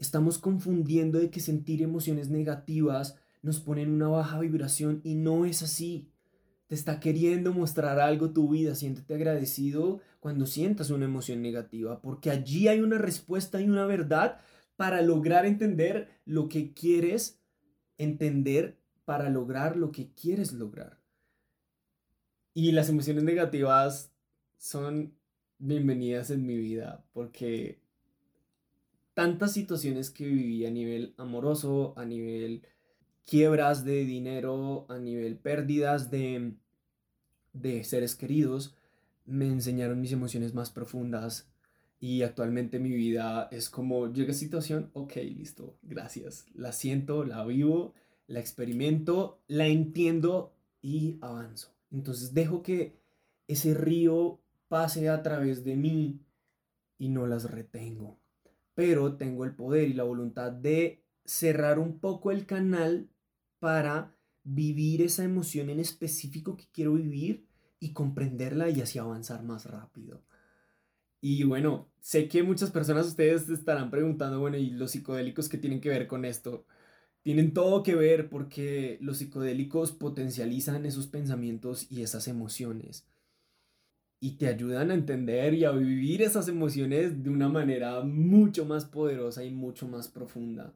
Estamos 0.00 0.38
confundiendo 0.38 1.18
de 1.18 1.30
que 1.30 1.40
sentir 1.40 1.82
emociones 1.82 2.30
negativas 2.30 3.16
nos 3.42 3.60
pone 3.60 3.82
en 3.82 3.90
una 3.90 4.08
baja 4.08 4.40
vibración 4.40 5.02
y 5.04 5.14
no 5.14 5.44
es 5.44 5.62
así. 5.62 6.08
Te 6.68 6.74
está 6.74 7.00
queriendo 7.00 7.52
mostrar 7.52 8.00
algo 8.00 8.30
tu 8.30 8.48
vida. 8.48 8.74
Siéntete 8.74 9.14
agradecido 9.14 10.00
cuando 10.18 10.46
sientas 10.46 10.88
una 10.88 11.04
emoción 11.04 11.42
negativa, 11.42 12.00
porque 12.00 12.30
allí 12.30 12.68
hay 12.68 12.80
una 12.80 12.96
respuesta 12.96 13.60
y 13.60 13.68
una 13.68 13.84
verdad 13.84 14.40
para 14.76 15.02
lograr 15.02 15.44
entender 15.44 16.08
lo 16.24 16.48
que 16.48 16.72
quieres 16.72 17.38
entender, 17.98 18.78
para 19.04 19.28
lograr 19.28 19.76
lo 19.76 19.92
que 19.92 20.14
quieres 20.14 20.54
lograr. 20.54 20.98
Y 22.54 22.72
las 22.72 22.88
emociones 22.88 23.22
negativas 23.22 24.14
son 24.56 25.14
bienvenidas 25.58 26.30
en 26.30 26.46
mi 26.46 26.56
vida 26.56 27.04
porque 27.12 27.82
tantas 29.14 29.52
situaciones 29.52 30.10
que 30.10 30.26
viví 30.26 30.66
a 30.66 30.70
nivel 30.70 31.14
amoroso, 31.16 31.94
a 31.96 32.04
nivel 32.04 32.62
quiebras 33.26 33.84
de 33.84 34.04
dinero, 34.04 34.86
a 34.88 34.98
nivel 34.98 35.36
pérdidas 35.36 36.10
de, 36.10 36.54
de 37.52 37.84
seres 37.84 38.16
queridos, 38.16 38.76
me 39.24 39.46
enseñaron 39.46 40.00
mis 40.00 40.12
emociones 40.12 40.54
más 40.54 40.70
profundas 40.70 41.48
y 42.00 42.22
actualmente 42.22 42.78
mi 42.78 42.90
vida 42.90 43.48
es 43.52 43.68
como 43.68 44.12
llega 44.12 44.32
situación, 44.32 44.90
ok, 44.94 45.16
listo, 45.16 45.76
gracias, 45.82 46.46
la 46.54 46.72
siento, 46.72 47.24
la 47.24 47.44
vivo, 47.44 47.94
la 48.26 48.40
experimento, 48.40 49.40
la 49.46 49.66
entiendo 49.66 50.54
y 50.80 51.18
avanzo. 51.20 51.74
Entonces 51.90 52.32
dejo 52.32 52.62
que 52.62 52.96
ese 53.48 53.74
río 53.74 54.40
pase 54.68 55.08
a 55.08 55.22
través 55.22 55.64
de 55.64 55.76
mí 55.76 56.20
y 56.96 57.08
no 57.08 57.26
las 57.26 57.50
retengo. 57.50 58.19
Pero 58.74 59.16
tengo 59.16 59.44
el 59.44 59.54
poder 59.54 59.88
y 59.88 59.94
la 59.94 60.04
voluntad 60.04 60.52
de 60.52 61.02
cerrar 61.24 61.78
un 61.78 61.98
poco 61.98 62.30
el 62.30 62.46
canal 62.46 63.08
para 63.58 64.14
vivir 64.42 65.02
esa 65.02 65.24
emoción 65.24 65.70
en 65.70 65.80
específico 65.80 66.56
que 66.56 66.68
quiero 66.72 66.94
vivir 66.94 67.46
y 67.78 67.92
comprenderla 67.92 68.70
y 68.70 68.80
así 68.80 68.98
avanzar 68.98 69.42
más 69.42 69.66
rápido. 69.66 70.22
Y 71.20 71.44
bueno, 71.44 71.90
sé 72.00 72.28
que 72.28 72.42
muchas 72.42 72.70
personas 72.70 73.06
ustedes 73.06 73.48
estarán 73.50 73.90
preguntando, 73.90 74.40
bueno, 74.40 74.56
¿y 74.56 74.70
los 74.70 74.92
psicodélicos 74.92 75.48
qué 75.48 75.58
tienen 75.58 75.80
que 75.80 75.90
ver 75.90 76.06
con 76.06 76.24
esto? 76.24 76.64
tienen 77.22 77.52
todo 77.52 77.82
que 77.82 77.94
ver 77.94 78.28
porque 78.30 78.98
los 79.00 79.18
psicodélicos 79.18 79.92
potencializan 79.92 80.86
esos 80.86 81.06
pensamientos 81.06 81.86
y 81.90 82.02
esas 82.02 82.28
emociones 82.28 83.06
y 84.20 84.32
te 84.32 84.48
ayudan 84.48 84.90
a 84.90 84.94
entender 84.94 85.54
y 85.54 85.64
a 85.64 85.72
vivir 85.72 86.20
esas 86.20 86.46
emociones 86.46 87.24
de 87.24 87.30
una 87.30 87.48
manera 87.48 88.02
mucho 88.02 88.66
más 88.66 88.84
poderosa 88.84 89.42
y 89.44 89.50
mucho 89.50 89.88
más 89.88 90.08
profunda. 90.08 90.74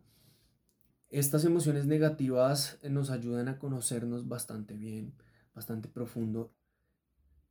Estas 1.10 1.44
emociones 1.44 1.84
negativas 1.84 2.78
nos 2.82 3.10
ayudan 3.10 3.48
a 3.48 3.58
conocernos 3.58 4.26
bastante 4.26 4.74
bien, 4.74 5.12
bastante 5.54 5.88
profundo 5.88 6.52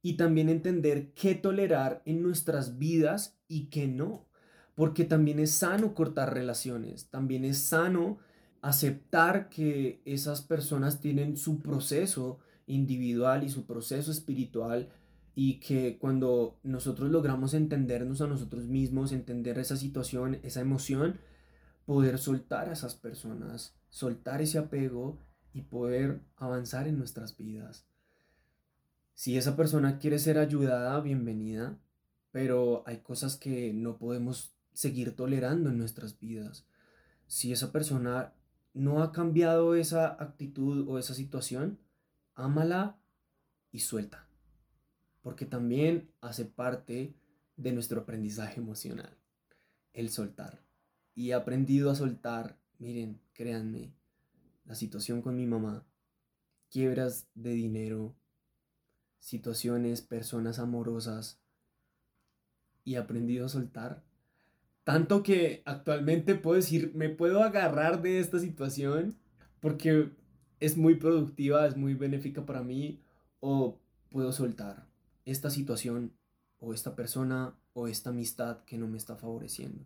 y 0.01 0.17
también 0.17 0.49
entender 0.49 1.13
qué 1.13 1.35
tolerar 1.35 2.01
en 2.05 2.23
nuestras 2.23 2.77
vidas 2.79 3.37
y 3.47 3.67
qué 3.67 3.87
no, 3.87 4.27
porque 4.75 5.05
también 5.05 5.39
es 5.39 5.51
sano 5.51 5.93
cortar 5.93 6.33
relaciones, 6.33 7.09
también 7.09 7.45
es 7.45 7.59
sano 7.59 8.17
aceptar 8.61 9.49
que 9.49 10.01
esas 10.05 10.41
personas 10.41 10.99
tienen 10.99 11.37
su 11.37 11.59
proceso 11.59 12.39
individual 12.65 13.43
y 13.43 13.49
su 13.49 13.65
proceso 13.65 14.11
espiritual 14.11 14.89
y 15.35 15.59
que 15.59 15.97
cuando 15.97 16.59
nosotros 16.63 17.09
logramos 17.09 17.53
entendernos 17.53 18.21
a 18.21 18.27
nosotros 18.27 18.65
mismos, 18.65 19.11
entender 19.11 19.57
esa 19.57 19.77
situación, 19.77 20.39
esa 20.43 20.61
emoción, 20.61 21.19
poder 21.85 22.17
soltar 22.19 22.69
a 22.69 22.73
esas 22.73 22.95
personas, 22.95 23.75
soltar 23.89 24.41
ese 24.41 24.59
apego 24.59 25.17
y 25.53 25.61
poder 25.61 26.21
avanzar 26.37 26.87
en 26.87 26.97
nuestras 26.97 27.35
vidas. 27.37 27.85
Si 29.15 29.37
esa 29.37 29.55
persona 29.55 29.99
quiere 29.99 30.19
ser 30.19 30.37
ayudada, 30.37 30.99
bienvenida, 31.01 31.77
pero 32.31 32.83
hay 32.87 32.97
cosas 32.97 33.35
que 33.35 33.73
no 33.73 33.97
podemos 33.97 34.55
seguir 34.73 35.15
tolerando 35.15 35.69
en 35.69 35.77
nuestras 35.77 36.19
vidas. 36.19 36.65
Si 37.27 37.51
esa 37.51 37.71
persona 37.71 38.33
no 38.73 39.03
ha 39.03 39.11
cambiado 39.11 39.75
esa 39.75 40.07
actitud 40.07 40.87
o 40.87 40.97
esa 40.97 41.13
situación, 41.13 41.79
ámala 42.33 42.97
y 43.71 43.79
suelta. 43.79 44.27
Porque 45.23 45.47
también 45.47 46.11
hace 46.21 46.45
parte 46.45 47.15
de 47.57 47.71
nuestro 47.71 48.01
aprendizaje 48.01 48.59
emocional, 48.59 49.17
el 49.93 50.11
soltar. 50.11 50.63
Y 51.15 51.31
he 51.31 51.33
aprendido 51.33 51.89
a 51.89 51.95
soltar, 51.95 52.59
miren, 52.77 53.19
créanme, 53.33 53.95
la 54.65 54.75
situación 54.75 55.23
con 55.23 55.35
mi 55.35 55.47
mamá, 55.47 55.87
quiebras 56.69 57.27
de 57.33 57.53
dinero, 57.53 58.15
situaciones, 59.17 60.03
personas 60.03 60.59
amorosas, 60.59 61.39
y 62.83 62.93
he 62.93 62.97
aprendido 62.97 63.47
a 63.47 63.49
soltar 63.49 64.03
tanto 64.83 65.23
que 65.23 65.63
actualmente 65.65 66.35
puedo 66.35 66.55
decir, 66.55 66.91
me 66.93 67.09
puedo 67.09 67.41
agarrar 67.41 68.01
de 68.01 68.19
esta 68.19 68.39
situación 68.39 69.15
porque 69.59 70.11
es 70.59 70.77
muy 70.77 70.95
productiva, 70.95 71.65
es 71.65 71.77
muy 71.77 71.93
benéfica 71.93 72.45
para 72.45 72.63
mí, 72.63 73.01
o 73.39 73.79
puedo 74.09 74.31
soltar 74.31 74.85
esta 75.25 75.49
situación 75.49 76.13
o 76.59 76.73
esta 76.73 76.95
persona 76.95 77.55
o 77.73 77.87
esta 77.87 78.11
amistad 78.11 78.63
que 78.65 78.77
no 78.77 78.87
me 78.87 78.97
está 78.97 79.15
favoreciendo. 79.15 79.85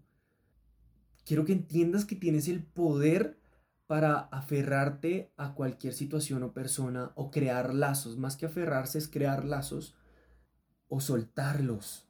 Quiero 1.25 1.45
que 1.45 1.53
entiendas 1.53 2.05
que 2.05 2.15
tienes 2.15 2.47
el 2.47 2.63
poder 2.63 3.39
para 3.85 4.19
aferrarte 4.19 5.31
a 5.37 5.53
cualquier 5.53 5.93
situación 5.93 6.43
o 6.43 6.53
persona 6.53 7.11
o 7.15 7.31
crear 7.31 7.73
lazos. 7.73 8.17
Más 8.17 8.35
que 8.35 8.45
aferrarse 8.45 8.97
es 8.97 9.07
crear 9.07 9.45
lazos 9.45 9.95
o 10.89 10.99
soltarlos 10.99 12.07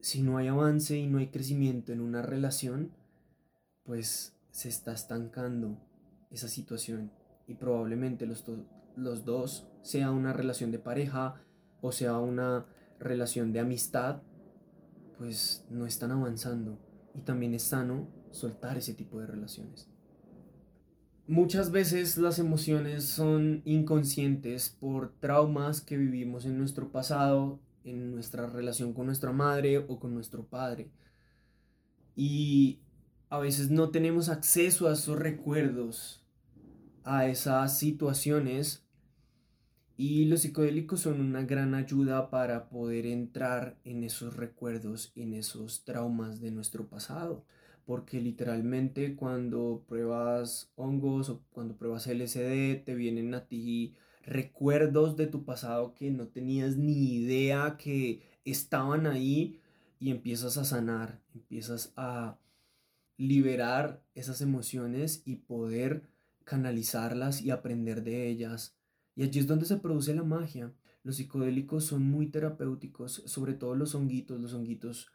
si 0.00 0.22
no 0.22 0.38
hay 0.38 0.48
avance 0.48 0.96
y 0.96 1.06
no 1.06 1.18
hay 1.18 1.28
crecimiento 1.28 1.92
en 1.92 2.00
una 2.00 2.22
relación, 2.22 2.92
pues 3.84 4.34
se 4.50 4.68
está 4.68 4.92
estancando 4.92 5.78
esa 6.30 6.48
situación 6.48 7.10
y 7.46 7.54
probablemente 7.54 8.26
los, 8.26 8.44
los 8.96 9.24
dos 9.24 9.66
sea 9.82 10.10
una 10.10 10.32
relación 10.32 10.70
de 10.70 10.78
pareja 10.78 11.40
o 11.80 11.92
sea 11.92 12.18
una 12.18 12.66
relación 12.98 13.52
de 13.52 13.60
amistad, 13.60 14.22
pues 15.18 15.64
no 15.70 15.86
están 15.86 16.12
avanzando 16.12 16.78
y 17.14 17.20
también 17.20 17.54
es 17.54 17.62
sano 17.62 18.08
soltar 18.30 18.78
ese 18.78 18.94
tipo 18.94 19.20
de 19.20 19.26
relaciones. 19.26 19.88
Muchas 21.26 21.70
veces 21.70 22.16
las 22.16 22.38
emociones 22.38 23.04
son 23.04 23.62
inconscientes 23.64 24.70
por 24.70 25.12
traumas 25.20 25.80
que 25.80 25.96
vivimos 25.96 26.46
en 26.46 26.56
nuestro 26.56 26.90
pasado 26.90 27.60
en 27.90 28.12
nuestra 28.12 28.46
relación 28.46 28.92
con 28.92 29.06
nuestra 29.06 29.32
madre 29.32 29.78
o 29.78 29.98
con 29.98 30.14
nuestro 30.14 30.44
padre. 30.46 30.90
Y 32.14 32.80
a 33.30 33.38
veces 33.38 33.70
no 33.70 33.90
tenemos 33.90 34.28
acceso 34.28 34.88
a 34.88 34.92
esos 34.92 35.18
recuerdos, 35.18 36.24
a 37.04 37.26
esas 37.26 37.78
situaciones. 37.78 38.84
Y 40.00 40.26
los 40.26 40.42
psicodélicos 40.42 41.00
son 41.00 41.20
una 41.20 41.42
gran 41.42 41.74
ayuda 41.74 42.30
para 42.30 42.68
poder 42.68 43.04
entrar 43.04 43.80
en 43.82 44.04
esos 44.04 44.36
recuerdos, 44.36 45.10
en 45.16 45.34
esos 45.34 45.84
traumas 45.84 46.40
de 46.40 46.52
nuestro 46.52 46.86
pasado. 46.88 47.44
Porque 47.84 48.20
literalmente 48.20 49.16
cuando 49.16 49.84
pruebas 49.88 50.70
hongos 50.76 51.30
o 51.30 51.42
cuando 51.50 51.76
pruebas 51.76 52.06
LSD 52.06 52.84
te 52.84 52.94
vienen 52.94 53.34
a 53.34 53.46
ti 53.48 53.96
recuerdos 54.22 55.16
de 55.16 55.26
tu 55.26 55.44
pasado 55.44 55.94
que 55.96 56.12
no 56.12 56.28
tenías 56.28 56.76
ni 56.76 57.14
idea 57.14 57.76
que 57.76 58.22
estaban 58.44 59.04
ahí 59.08 59.60
y 59.98 60.12
empiezas 60.12 60.58
a 60.58 60.64
sanar, 60.64 61.20
empiezas 61.34 61.92
a 61.96 62.38
liberar 63.16 64.04
esas 64.14 64.42
emociones 64.42 65.22
y 65.24 65.36
poder 65.36 66.08
canalizarlas 66.44 67.42
y 67.42 67.50
aprender 67.50 68.04
de 68.04 68.28
ellas. 68.28 68.77
Y 69.18 69.24
allí 69.24 69.40
es 69.40 69.48
donde 69.48 69.66
se 69.66 69.78
produce 69.78 70.14
la 70.14 70.22
magia. 70.22 70.72
Los 71.02 71.16
psicodélicos 71.16 71.84
son 71.84 72.04
muy 72.04 72.28
terapéuticos, 72.28 73.24
sobre 73.26 73.54
todo 73.54 73.74
los 73.74 73.96
honguitos. 73.96 74.40
Los 74.40 74.54
honguitos, 74.54 75.10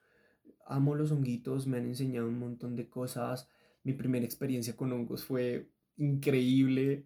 amo 0.68 0.94
los 0.96 1.14
honguitos, 1.14 1.68
me 1.68 1.78
han 1.78 1.86
enseñado 1.86 2.28
un 2.28 2.38
montón 2.38 2.76
de 2.76 2.90
cosas. 2.90 3.48
Mi 3.82 3.94
primera 3.94 4.26
experiencia 4.26 4.76
con 4.76 4.92
hongos 4.92 5.24
fue 5.24 5.72
increíble 5.96 7.06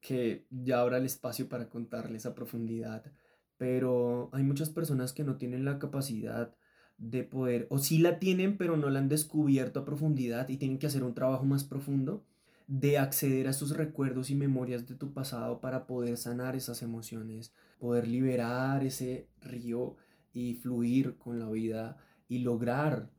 que 0.00 0.46
ya 0.48 0.80
habrá 0.80 0.96
el 0.96 1.04
espacio 1.04 1.50
para 1.50 1.68
contarles 1.68 2.24
a 2.24 2.34
profundidad, 2.34 3.12
pero 3.58 4.30
hay 4.32 4.42
muchas 4.42 4.70
personas 4.70 5.12
que 5.12 5.24
no 5.24 5.36
tienen 5.36 5.66
la 5.66 5.78
capacidad 5.78 6.56
de 6.96 7.24
poder, 7.24 7.66
o 7.68 7.76
sí 7.76 7.98
la 7.98 8.18
tienen, 8.18 8.56
pero 8.56 8.78
no 8.78 8.88
la 8.88 9.00
han 9.00 9.10
descubierto 9.10 9.80
a 9.80 9.84
profundidad 9.84 10.48
y 10.48 10.56
tienen 10.56 10.78
que 10.78 10.86
hacer 10.86 11.04
un 11.04 11.12
trabajo 11.12 11.44
más 11.44 11.64
profundo 11.64 12.24
de 12.68 12.98
acceder 12.98 13.46
a 13.48 13.50
esos 13.50 13.70
recuerdos 13.70 14.28
y 14.28 14.34
memorias 14.34 14.86
de 14.86 14.94
tu 14.94 15.14
pasado 15.14 15.60
para 15.60 15.86
poder 15.86 16.18
sanar 16.18 16.54
esas 16.54 16.82
emociones, 16.82 17.52
poder 17.78 18.06
liberar 18.06 18.84
ese 18.84 19.26
río 19.40 19.96
y 20.34 20.54
fluir 20.54 21.16
con 21.16 21.40
la 21.40 21.48
vida 21.50 21.96
y 22.28 22.40
lograr 22.40 23.10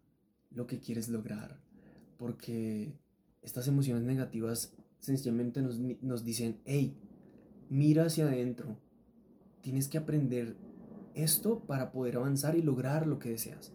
lo 0.51 0.67
que 0.67 0.79
quieres 0.79 1.09
lograr. 1.09 1.59
Porque 2.17 2.93
estas 3.41 3.67
emociones 3.67 4.03
negativas 4.03 4.75
sencillamente 4.99 5.63
nos, 5.63 5.79
nos 5.79 6.23
dicen, 6.23 6.61
hey, 6.65 6.95
mira 7.69 8.05
hacia 8.05 8.25
adentro, 8.25 8.77
tienes 9.61 9.87
que 9.87 9.97
aprender 9.97 10.57
esto 11.15 11.61
para 11.65 11.91
poder 11.91 12.17
avanzar 12.17 12.55
y 12.55 12.61
lograr 12.61 13.07
lo 13.07 13.17
que 13.17 13.31
deseas. 13.31 13.73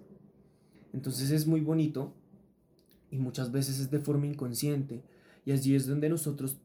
Entonces 0.93 1.33
es 1.33 1.49
muy 1.49 1.63
bonito 1.63 2.15
y 3.11 3.19
muchas 3.19 3.51
veces 3.51 3.81
es 3.81 3.91
de 3.91 3.99
forma 3.99 4.27
inconsciente 4.27 5.03
y 5.45 5.53
allí 5.53 5.75
es 5.75 5.87
donde 5.87 6.09
nosotros 6.09 6.59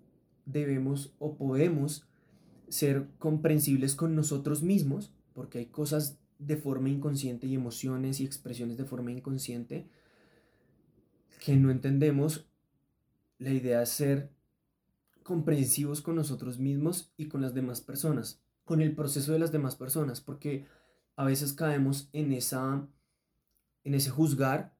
debemos 0.46 1.13
o 1.20 1.36
podemos 1.36 2.08
ser 2.70 3.08
comprensibles 3.18 3.96
con 3.96 4.15
nosotros 4.15 4.62
mismos, 4.62 5.13
porque 5.34 5.60
hay 5.60 5.65
cosas 5.68 6.18
de 6.38 6.56
forma 6.56 6.89
inconsciente 6.89 7.48
y 7.48 7.56
emociones 7.56 8.20
y 8.20 8.26
expresiones 8.26 8.78
de 8.78 8.86
forma 8.86 9.12
inconsciente 9.12 9.88
que 11.44 11.56
no 11.56 11.72
entendemos. 11.72 12.48
La 13.38 13.52
idea 13.52 13.82
es 13.82 13.89
ser 13.89 14.32
comprensivos 15.24 16.02
con 16.02 16.15
nosotros 16.15 16.60
mismos 16.60 17.13
y 17.18 17.28
con 17.28 17.42
las 17.42 17.54
demás 17.54 17.82
personas, 17.82 18.42
con 18.65 18.82
el 18.82 18.96
proceso 18.96 19.34
de 19.34 19.39
las 19.39 19.52
demás 19.52 19.76
personas, 19.76 20.22
porque 20.22 20.65
a 21.15 21.26
veces 21.26 21.54
caemos 21.54 22.10
en 22.13 22.32
esa 22.34 22.88
en 23.84 23.94
ese 23.94 24.10
juzgar 24.10 24.76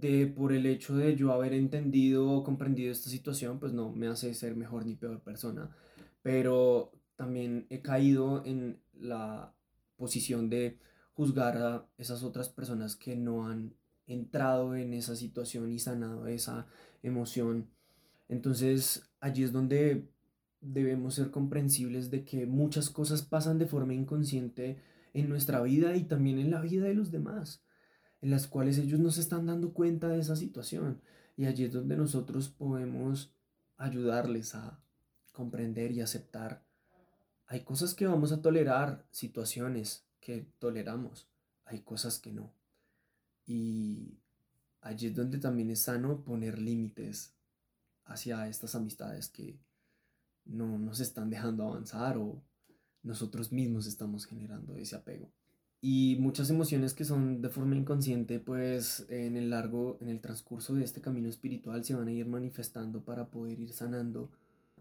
de 0.00 0.26
por 0.26 0.52
el 0.52 0.66
hecho 0.66 0.96
de 0.96 1.14
yo 1.14 1.32
haber 1.32 1.52
entendido 1.52 2.28
o 2.28 2.42
comprendido 2.42 2.90
esta 2.90 3.08
situación, 3.08 3.60
pues 3.60 3.72
no 3.72 3.92
me 3.92 4.08
hace 4.08 4.34
ser 4.34 4.56
mejor 4.56 4.84
ni 4.84 4.96
peor 4.96 5.20
persona, 5.20 5.70
pero 6.20 6.90
también 7.14 7.66
he 7.70 7.80
caído 7.80 8.44
en 8.44 8.80
la 8.92 9.54
posición 9.96 10.50
de 10.50 10.78
juzgar 11.12 11.58
a 11.58 11.86
esas 11.96 12.24
otras 12.24 12.48
personas 12.48 12.96
que 12.96 13.14
no 13.14 13.46
han 13.46 13.74
entrado 14.08 14.74
en 14.74 14.94
esa 14.94 15.14
situación 15.14 15.70
y 15.70 15.78
sanado 15.78 16.26
esa 16.26 16.66
emoción. 17.04 17.70
Entonces 18.28 19.08
allí 19.20 19.44
es 19.44 19.52
donde 19.52 20.08
debemos 20.60 21.14
ser 21.14 21.30
comprensibles 21.30 22.10
de 22.10 22.24
que 22.24 22.46
muchas 22.46 22.90
cosas 22.90 23.22
pasan 23.22 23.60
de 23.60 23.66
forma 23.66 23.94
inconsciente 23.94 24.76
en 25.12 25.28
nuestra 25.28 25.62
vida 25.62 25.94
y 25.94 26.02
también 26.02 26.40
en 26.40 26.50
la 26.50 26.60
vida 26.60 26.86
de 26.86 26.94
los 26.94 27.12
demás 27.12 27.63
en 28.24 28.30
las 28.30 28.46
cuales 28.46 28.78
ellos 28.78 28.98
no 29.00 29.10
se 29.10 29.20
están 29.20 29.44
dando 29.44 29.74
cuenta 29.74 30.08
de 30.08 30.18
esa 30.18 30.34
situación. 30.34 31.02
Y 31.36 31.44
allí 31.44 31.64
es 31.64 31.74
donde 31.74 31.94
nosotros 31.94 32.48
podemos 32.48 33.34
ayudarles 33.76 34.54
a 34.54 34.80
comprender 35.32 35.92
y 35.92 36.00
aceptar. 36.00 36.64
Hay 37.44 37.64
cosas 37.64 37.92
que 37.92 38.06
vamos 38.06 38.32
a 38.32 38.40
tolerar, 38.40 39.06
situaciones 39.10 40.06
que 40.20 40.48
toleramos, 40.58 41.28
hay 41.66 41.80
cosas 41.80 42.18
que 42.18 42.32
no. 42.32 42.50
Y 43.44 44.16
allí 44.80 45.08
es 45.08 45.14
donde 45.14 45.36
también 45.36 45.68
es 45.68 45.82
sano 45.82 46.24
poner 46.24 46.58
límites 46.58 47.34
hacia 48.06 48.48
estas 48.48 48.74
amistades 48.74 49.28
que 49.28 49.60
no 50.46 50.78
nos 50.78 50.98
están 51.00 51.28
dejando 51.28 51.64
avanzar 51.64 52.16
o 52.16 52.42
nosotros 53.02 53.52
mismos 53.52 53.86
estamos 53.86 54.24
generando 54.24 54.78
ese 54.78 54.96
apego 54.96 55.30
y 55.86 56.16
muchas 56.18 56.48
emociones 56.48 56.94
que 56.94 57.04
son 57.04 57.42
de 57.42 57.50
forma 57.50 57.76
inconsciente, 57.76 58.40
pues 58.40 59.04
en 59.10 59.36
el 59.36 59.50
largo, 59.50 59.98
en 60.00 60.08
el 60.08 60.18
transcurso 60.18 60.72
de 60.72 60.82
este 60.82 61.02
camino 61.02 61.28
espiritual 61.28 61.84
se 61.84 61.94
van 61.94 62.08
a 62.08 62.12
ir 62.12 62.26
manifestando 62.26 63.04
para 63.04 63.26
poder 63.26 63.60
ir 63.60 63.70
sanando 63.74 64.30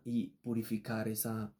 y 0.06 0.28
purificar 0.42 1.10
esa, 1.10 1.52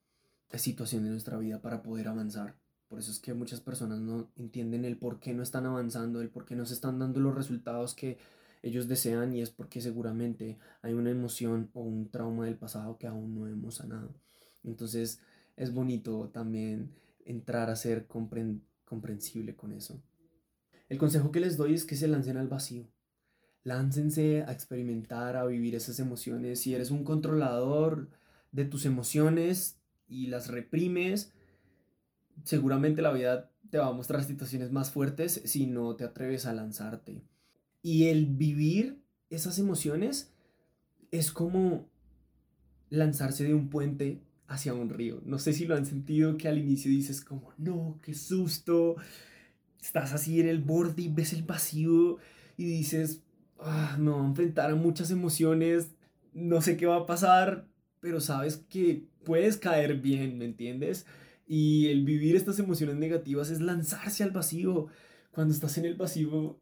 situación 0.56 1.04
de 1.04 1.10
nuestra 1.10 1.38
vida 1.40 1.62
para 1.62 1.84
poder 1.84 2.08
avanzar. 2.08 2.56
Por 2.88 3.00
eso 3.00 3.12
es 3.12 3.20
que 3.20 3.34
muchas 3.34 3.60
personas 3.60 4.00
no 4.00 4.32
entienden 4.38 4.86
el 4.86 4.98
por 4.98 5.20
qué 5.20 5.34
no 5.34 5.44
están 5.44 5.66
avanzando, 5.66 6.22
el 6.22 6.30
por 6.30 6.46
qué 6.46 6.56
no 6.56 6.66
se 6.66 6.76
están 6.76 6.98
dando 6.98 7.20
los 7.20 7.36
resultados 7.36 7.96
que 7.96 8.20
ellos 8.62 8.88
desean 8.88 9.34
y 9.34 9.42
es 9.42 9.50
porque 9.50 9.82
seguramente 9.82 10.58
hay 10.82 10.94
una 10.94 11.10
emoción 11.12 11.70
o 11.74 11.82
un 11.82 12.10
trauma 12.10 12.46
del 12.46 12.56
pasado 12.56 12.98
que 12.98 13.08
aún 13.08 13.36
no 13.36 13.48
hemos 13.48 13.76
sanado. 13.76 14.16
Entonces 14.64 15.20
es 15.58 15.74
bonito 15.74 16.30
también 16.30 16.94
entrar 17.26 17.70
a 17.70 17.76
ser 17.76 18.08
comprendido 18.08 18.73
comprensible 18.86 19.56
con 19.56 19.72
eso. 19.72 20.02
El 20.90 20.98
consejo 20.98 21.32
que 21.32 21.40
les 21.40 21.58
doy 21.58 21.74
es 21.74 21.86
que 21.86 21.96
se 21.96 22.08
lancen 22.08 22.38
al 22.38 22.48
vacío. 22.48 22.88
Láncense 23.64 24.44
a 24.44 24.52
experimentar, 24.52 25.38
a 25.38 25.46
vivir 25.46 25.76
esas 25.76 26.00
emociones. 26.00 26.60
Si 26.60 26.76
eres 26.76 26.92
un 26.92 27.04
controlador 27.04 28.10
de 28.52 28.66
tus 28.66 28.86
emociones 28.86 29.80
y 30.08 30.28
las 30.28 30.50
reprimes, 30.50 31.32
seguramente 32.44 33.02
la 33.02 33.14
vida 33.14 33.52
te 33.70 33.80
va 33.80 33.88
a 33.88 33.94
mostrar 33.94 34.24
situaciones 34.24 34.72
más 34.72 34.92
fuertes 34.92 35.42
si 35.46 35.66
no 35.66 35.96
te 35.96 36.04
atreves 36.04 36.46
a 36.46 36.54
lanzarte. 36.54 37.24
Y 37.82 38.10
el 38.10 38.28
vivir 38.28 39.02
esas 39.30 39.58
emociones 39.58 40.32
es 41.12 41.32
como 41.32 41.90
lanzarse 42.90 43.44
de 43.44 43.54
un 43.54 43.70
puente 43.70 44.22
hacia 44.48 44.74
un 44.74 44.90
río. 44.90 45.22
No 45.26 45.40
sé 45.40 45.54
si 45.54 45.66
lo 45.66 45.76
han 45.76 45.86
sentido 45.86 46.38
que 46.38 46.48
al 46.48 46.58
inicio 46.58 46.92
dices 46.92 47.22
como, 47.22 47.54
no, 47.58 48.00
qué 48.02 48.14
susto. 48.14 48.96
Estás 49.82 50.14
así 50.14 50.40
en 50.40 50.48
el 50.48 50.60
borde 50.60 51.04
y 51.04 51.08
ves 51.10 51.34
el 51.34 51.44
vacío 51.44 52.18
y 52.58 52.66
dices, 52.66 53.22
ah, 53.60 53.98
me 54.00 54.12
voy 54.12 54.22
a 54.22 54.28
enfrentar 54.28 54.72
a 54.72 54.76
muchas 54.76 55.12
emociones, 55.12 55.92
no 56.34 56.62
sé 56.62 56.78
qué 56.78 56.86
va 56.86 56.98
a 56.98 57.06
pasar, 57.06 57.68
pero 58.00 58.20
sabes 58.20 58.58
que 58.70 59.06
puedes 59.24 59.58
caer 59.58 60.00
bien, 60.00 60.38
¿me 60.38 60.46
entiendes? 60.46 61.06
Y 61.48 61.88
el 61.88 62.04
vivir 62.06 62.36
estas 62.36 62.60
emociones 62.60 62.96
negativas 62.96 63.50
es 63.50 63.60
lanzarse 63.60 64.24
al 64.24 64.32
vacío. 64.32 64.88
Cuando 65.32 65.54
estás 65.54 65.78
en 65.78 65.86
el 65.86 65.96
vacío, 65.96 66.62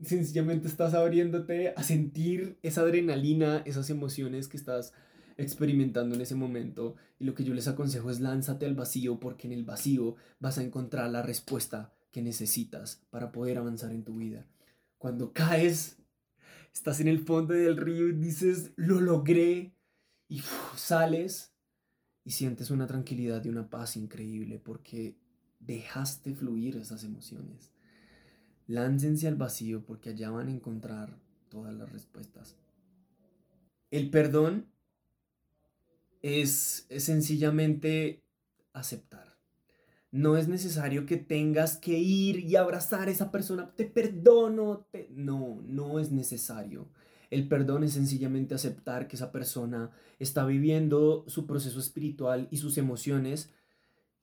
sencillamente 0.00 0.68
estás 0.68 0.94
abriéndote 0.94 1.74
a 1.76 1.82
sentir 1.82 2.58
esa 2.62 2.82
adrenalina, 2.82 3.62
esas 3.66 3.90
emociones 3.90 4.48
que 4.48 4.56
estás 4.56 4.92
experimentando 5.40 6.14
en 6.14 6.20
ese 6.20 6.34
momento 6.34 6.96
y 7.18 7.24
lo 7.24 7.34
que 7.34 7.44
yo 7.44 7.54
les 7.54 7.68
aconsejo 7.68 8.10
es 8.10 8.20
lánzate 8.20 8.66
al 8.66 8.74
vacío 8.74 9.18
porque 9.18 9.46
en 9.46 9.52
el 9.52 9.64
vacío 9.64 10.16
vas 10.38 10.58
a 10.58 10.62
encontrar 10.62 11.10
la 11.10 11.22
respuesta 11.22 11.92
que 12.12 12.22
necesitas 12.22 13.02
para 13.10 13.32
poder 13.32 13.58
avanzar 13.58 13.92
en 13.92 14.04
tu 14.04 14.16
vida. 14.16 14.46
Cuando 14.98 15.32
caes, 15.32 15.98
estás 16.74 17.00
en 17.00 17.08
el 17.08 17.20
fondo 17.20 17.54
del 17.54 17.76
río 17.76 18.08
y 18.08 18.12
dices, 18.12 18.72
lo 18.76 19.00
logré 19.00 19.74
y 20.28 20.42
sales 20.76 21.52
y 22.24 22.32
sientes 22.32 22.70
una 22.70 22.86
tranquilidad 22.86 23.44
y 23.44 23.48
una 23.48 23.68
paz 23.68 23.96
increíble 23.96 24.58
porque 24.58 25.16
dejaste 25.58 26.34
fluir 26.34 26.76
esas 26.76 27.04
emociones. 27.04 27.70
Láncense 28.66 29.26
al 29.26 29.36
vacío 29.36 29.84
porque 29.84 30.10
allá 30.10 30.30
van 30.30 30.48
a 30.48 30.52
encontrar 30.52 31.18
todas 31.48 31.74
las 31.74 31.90
respuestas. 31.90 32.56
El 33.90 34.10
perdón 34.10 34.66
es, 36.22 36.86
sencillamente 36.98 38.22
aceptar. 38.72 39.38
No 40.12 40.36
es 40.36 40.48
necesario 40.48 41.06
que 41.06 41.16
tengas 41.16 41.76
que 41.76 41.98
ir 41.98 42.40
y 42.40 42.56
abrazar 42.56 43.08
a 43.08 43.10
esa 43.12 43.30
persona. 43.30 43.74
Te 43.76 43.84
perdono. 43.84 44.86
No, 45.10 45.60
no 45.64 46.00
es 46.00 46.10
necesario. 46.10 46.88
El 47.30 47.46
perdón 47.46 47.84
es 47.84 47.92
sencillamente 47.92 48.54
aceptar 48.54 49.06
que 49.06 49.14
esa 49.14 49.30
persona 49.30 49.92
está 50.18 50.44
viviendo 50.44 51.24
su 51.28 51.46
proceso 51.46 51.78
espiritual 51.78 52.48
y 52.50 52.56
sus 52.56 52.76
emociones 52.76 53.52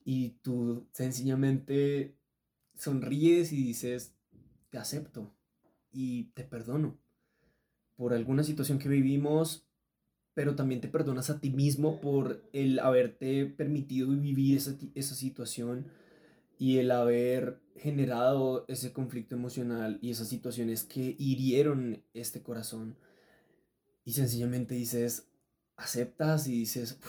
y 0.04 0.30
tú 0.42 0.86
sencillamente 0.92 2.16
sonríes 2.74 3.52
y 3.52 3.62
dices, 3.62 4.14
te 4.70 4.78
acepto 4.78 5.34
y 5.90 6.24
te 6.34 6.44
perdono 6.44 6.98
por 7.96 8.12
alguna 8.12 8.44
situación 8.44 8.78
que 8.78 8.88
vivimos, 8.88 9.67
pero 10.38 10.54
también 10.54 10.80
te 10.80 10.86
perdonas 10.86 11.30
a 11.30 11.40
ti 11.40 11.50
mismo 11.50 12.00
por 12.00 12.44
el 12.52 12.78
haberte 12.78 13.44
permitido 13.46 14.06
vivir 14.10 14.56
esa, 14.56 14.76
esa 14.94 15.16
situación 15.16 15.88
y 16.60 16.78
el 16.78 16.92
haber 16.92 17.58
generado 17.74 18.64
ese 18.68 18.92
conflicto 18.92 19.34
emocional 19.34 19.98
y 20.00 20.12
esas 20.12 20.28
situaciones 20.28 20.84
que 20.84 21.16
hirieron 21.18 22.04
este 22.14 22.40
corazón. 22.40 22.96
Y 24.04 24.12
sencillamente 24.12 24.76
dices, 24.76 25.26
aceptas 25.76 26.46
y 26.46 26.52
dices, 26.52 27.00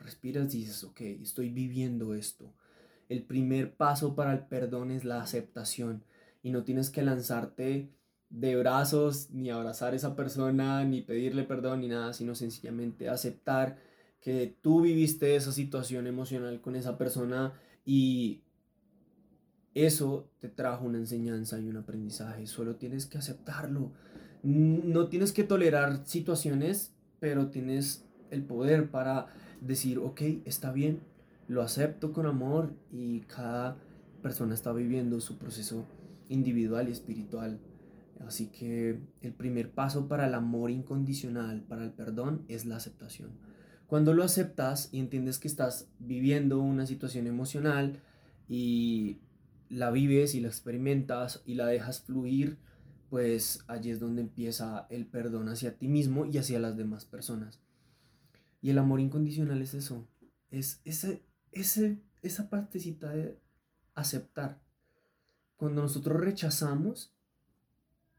respiras 0.00 0.52
y 0.52 0.64
dices, 0.64 0.82
ok, 0.82 1.02
estoy 1.22 1.50
viviendo 1.50 2.16
esto. 2.16 2.52
El 3.08 3.22
primer 3.22 3.76
paso 3.76 4.16
para 4.16 4.32
el 4.32 4.40
perdón 4.48 4.90
es 4.90 5.04
la 5.04 5.22
aceptación 5.22 6.02
y 6.42 6.50
no 6.50 6.64
tienes 6.64 6.90
que 6.90 7.02
lanzarte 7.02 7.92
de 8.30 8.56
brazos, 8.56 9.30
ni 9.30 9.50
abrazar 9.50 9.92
a 9.92 9.96
esa 9.96 10.16
persona, 10.16 10.84
ni 10.84 11.02
pedirle 11.02 11.44
perdón, 11.44 11.80
ni 11.80 11.88
nada, 11.88 12.12
sino 12.12 12.34
sencillamente 12.34 13.08
aceptar 13.08 13.78
que 14.20 14.56
tú 14.60 14.80
viviste 14.80 15.36
esa 15.36 15.52
situación 15.52 16.06
emocional 16.06 16.60
con 16.60 16.74
esa 16.74 16.98
persona 16.98 17.52
y 17.84 18.42
eso 19.74 20.28
te 20.40 20.48
trajo 20.48 20.86
una 20.86 20.98
enseñanza 20.98 21.60
y 21.60 21.68
un 21.68 21.76
aprendizaje. 21.76 22.46
Solo 22.46 22.76
tienes 22.76 23.06
que 23.06 23.18
aceptarlo. 23.18 23.92
No 24.42 25.08
tienes 25.08 25.32
que 25.32 25.44
tolerar 25.44 26.06
situaciones, 26.06 26.92
pero 27.20 27.50
tienes 27.50 28.04
el 28.30 28.42
poder 28.42 28.90
para 28.90 29.26
decir, 29.60 29.98
ok, 29.98 30.20
está 30.44 30.72
bien, 30.72 31.00
lo 31.46 31.62
acepto 31.62 32.12
con 32.12 32.26
amor 32.26 32.72
y 32.90 33.20
cada 33.20 33.76
persona 34.22 34.54
está 34.54 34.72
viviendo 34.72 35.20
su 35.20 35.38
proceso 35.38 35.86
individual 36.28 36.88
y 36.88 36.92
espiritual. 36.92 37.60
Así 38.20 38.48
que 38.48 39.00
el 39.20 39.34
primer 39.34 39.72
paso 39.72 40.08
para 40.08 40.26
el 40.26 40.34
amor 40.34 40.70
incondicional, 40.70 41.62
para 41.62 41.84
el 41.84 41.92
perdón, 41.92 42.44
es 42.48 42.64
la 42.64 42.76
aceptación. 42.76 43.38
Cuando 43.86 44.14
lo 44.14 44.24
aceptas 44.24 44.88
y 44.92 44.98
entiendes 44.98 45.38
que 45.38 45.48
estás 45.48 45.88
viviendo 45.98 46.60
una 46.60 46.86
situación 46.86 47.26
emocional 47.26 48.00
y 48.48 49.20
la 49.68 49.90
vives 49.90 50.34
y 50.34 50.40
la 50.40 50.48
experimentas 50.48 51.42
y 51.44 51.54
la 51.54 51.66
dejas 51.66 52.00
fluir, 52.00 52.58
pues 53.10 53.64
allí 53.68 53.90
es 53.90 54.00
donde 54.00 54.22
empieza 54.22 54.86
el 54.90 55.06
perdón 55.06 55.48
hacia 55.48 55.78
ti 55.78 55.88
mismo 55.88 56.26
y 56.26 56.38
hacia 56.38 56.58
las 56.58 56.76
demás 56.76 57.04
personas. 57.04 57.60
Y 58.60 58.70
el 58.70 58.78
amor 58.78 59.00
incondicional 59.00 59.62
es 59.62 59.74
eso, 59.74 60.08
es 60.50 60.80
ese, 60.84 61.24
ese, 61.52 62.02
esa 62.22 62.50
partecita 62.50 63.10
de 63.10 63.38
aceptar. 63.94 64.60
Cuando 65.56 65.82
nosotros 65.82 66.20
rechazamos, 66.20 67.15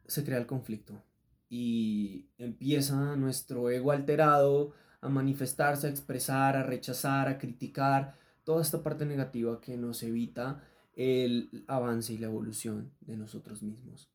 se 0.08 0.24
crea 0.24 0.38
el 0.38 0.48
conflicto 0.48 1.02
y 1.50 2.26
empieza 2.38 3.16
nuestro 3.16 3.70
ego 3.70 3.92
alterado 3.92 4.74
a 5.02 5.10
manifestarse, 5.10 5.88
a 5.88 5.90
expresar, 5.90 6.56
a 6.56 6.64
rechazar, 6.64 7.28
a 7.28 7.38
criticar, 7.38 8.16
toda 8.44 8.62
esta 8.62 8.82
parte 8.82 9.06
negativa 9.06 9.60
que 9.60 9.78
nos 9.78 10.02
evita 10.04 10.64
el 10.94 11.66
avance 11.68 12.14
y 12.14 12.18
la 12.18 12.28
evolución 12.28 12.92
de 13.02 13.18
nosotros 13.18 13.62
mismos. 13.62 14.10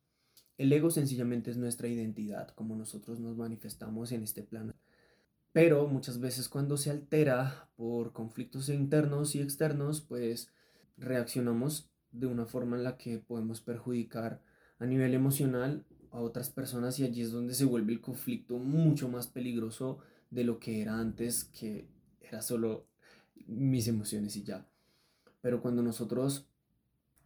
El 0.57 0.73
ego 0.73 0.91
sencillamente 0.91 1.51
es 1.51 1.57
nuestra 1.57 1.87
identidad, 1.87 2.49
como 2.49 2.75
nosotros 2.75 3.19
nos 3.19 3.37
manifestamos 3.37 4.11
en 4.11 4.23
este 4.23 4.43
plano. 4.43 4.73
Pero 5.51 5.87
muchas 5.87 6.19
veces 6.19 6.49
cuando 6.49 6.77
se 6.77 6.89
altera 6.89 7.69
por 7.75 8.11
conflictos 8.11 8.69
internos 8.69 9.35
y 9.35 9.41
externos, 9.41 10.01
pues 10.01 10.51
reaccionamos 10.97 11.89
de 12.11 12.27
una 12.27 12.45
forma 12.45 12.75
en 12.75 12.83
la 12.83 12.97
que 12.97 13.19
podemos 13.19 13.61
perjudicar 13.61 14.41
a 14.83 14.85
nivel 14.85 15.13
emocional 15.13 15.85
a 16.11 16.19
otras 16.19 16.49
personas 16.49 16.99
y 16.99 17.05
allí 17.05 17.21
es 17.21 17.31
donde 17.31 17.53
se 17.53 17.63
vuelve 17.63 17.93
el 17.93 18.01
conflicto 18.01 18.57
mucho 18.57 19.07
más 19.07 19.27
peligroso 19.27 19.99
de 20.29 20.43
lo 20.43 20.59
que 20.59 20.81
era 20.81 20.99
antes, 20.99 21.45
que 21.45 21.87
era 22.19 22.41
solo 22.41 22.85
mis 23.47 23.87
emociones 23.87 24.35
y 24.35 24.43
ya. 24.43 24.67
Pero 25.41 25.61
cuando 25.61 25.81
nosotros 25.81 26.47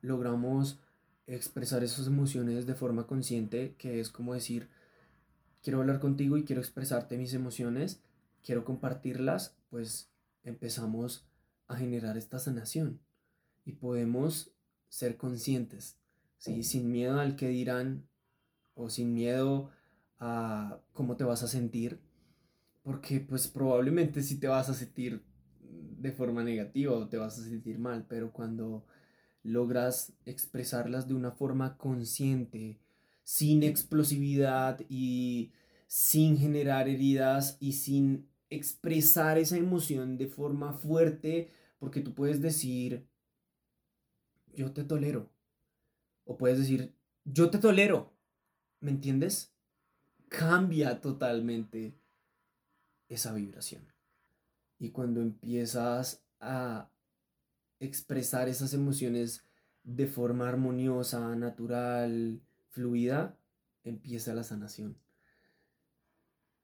logramos 0.02 0.80
expresar 1.26 1.84
esas 1.84 2.06
emociones 2.06 2.68
de 2.68 2.76
forma 2.76 3.08
consciente, 3.08 3.74
que 3.80 4.00
es 4.00 4.10
como 4.10 4.36
decir, 4.36 4.70
quiero 5.64 5.80
hablar 5.80 6.00
contigo 6.00 6.38
y 6.38 6.44
quiero 6.44 6.62
expresarte 6.62 7.18
mis 7.18 7.34
emociones, 7.34 8.02
quiero 8.44 8.66
compartirlas, 8.66 9.58
pues 9.72 10.12
empezamos 10.44 11.26
a 11.68 11.76
generar 11.76 12.18
esta 12.18 12.38
sanación 12.38 13.00
y 13.66 13.74
podemos 13.74 14.52
ser 14.90 15.18
conscientes, 15.18 15.98
¿sí? 16.38 16.64
sin 16.64 16.92
miedo 16.92 17.20
al 17.20 17.36
que 17.36 17.48
dirán 17.48 18.08
o 18.74 18.90
sin 18.90 19.14
miedo 19.14 19.72
a 20.20 20.80
cómo 20.94 21.18
te 21.18 21.24
vas 21.24 21.44
a 21.44 21.48
sentir, 21.48 22.00
porque 22.84 23.20
pues 23.20 23.48
probablemente 23.48 24.22
sí 24.24 24.40
te 24.40 24.48
vas 24.48 24.70
a 24.70 24.74
sentir 24.74 25.24
de 25.62 26.12
forma 26.12 26.44
negativa 26.44 26.94
o 26.94 27.08
te 27.08 27.18
vas 27.18 27.40
a 27.40 27.44
sentir 27.44 27.80
mal, 27.80 28.06
pero 28.08 28.32
cuando 28.32 28.86
logras 29.44 30.14
expresarlas 30.26 31.08
de 31.08 31.14
una 31.14 31.32
forma 31.32 31.78
consciente, 31.78 32.80
sin 33.24 33.64
explosividad 33.64 34.80
y 34.90 35.52
sin 35.88 36.38
generar 36.38 36.88
heridas 36.88 37.58
y 37.60 37.74
sin 37.74 38.30
expresar 38.50 39.38
esa 39.38 39.58
emoción 39.58 40.18
de 40.18 40.28
forma 40.28 40.74
fuerte, 40.74 41.50
porque 41.80 42.02
tú 42.02 42.14
puedes 42.14 42.42
decir, 42.42 43.08
yo 44.54 44.72
te 44.72 44.84
tolero, 44.84 45.30
o 46.28 46.38
puedes 46.38 46.60
decir, 46.60 46.94
yo 47.26 47.50
te 47.50 47.58
tolero, 47.58 48.14
¿me 48.80 48.92
entiendes? 48.92 49.54
Cambia 50.30 51.02
totalmente 51.02 51.96
esa 53.10 53.34
vibración. 53.34 53.82
Y 54.78 54.92
cuando 54.92 55.22
empiezas 55.22 56.24
a 56.40 56.90
expresar 57.80 58.50
esas 58.50 58.74
emociones 58.74 59.44
de 59.84 60.08
forma 60.08 60.50
armoniosa, 60.50 61.36
natural, 61.36 62.42
fluida, 62.70 63.38
empieza 63.84 64.34
la 64.34 64.44
sanación. 64.44 64.98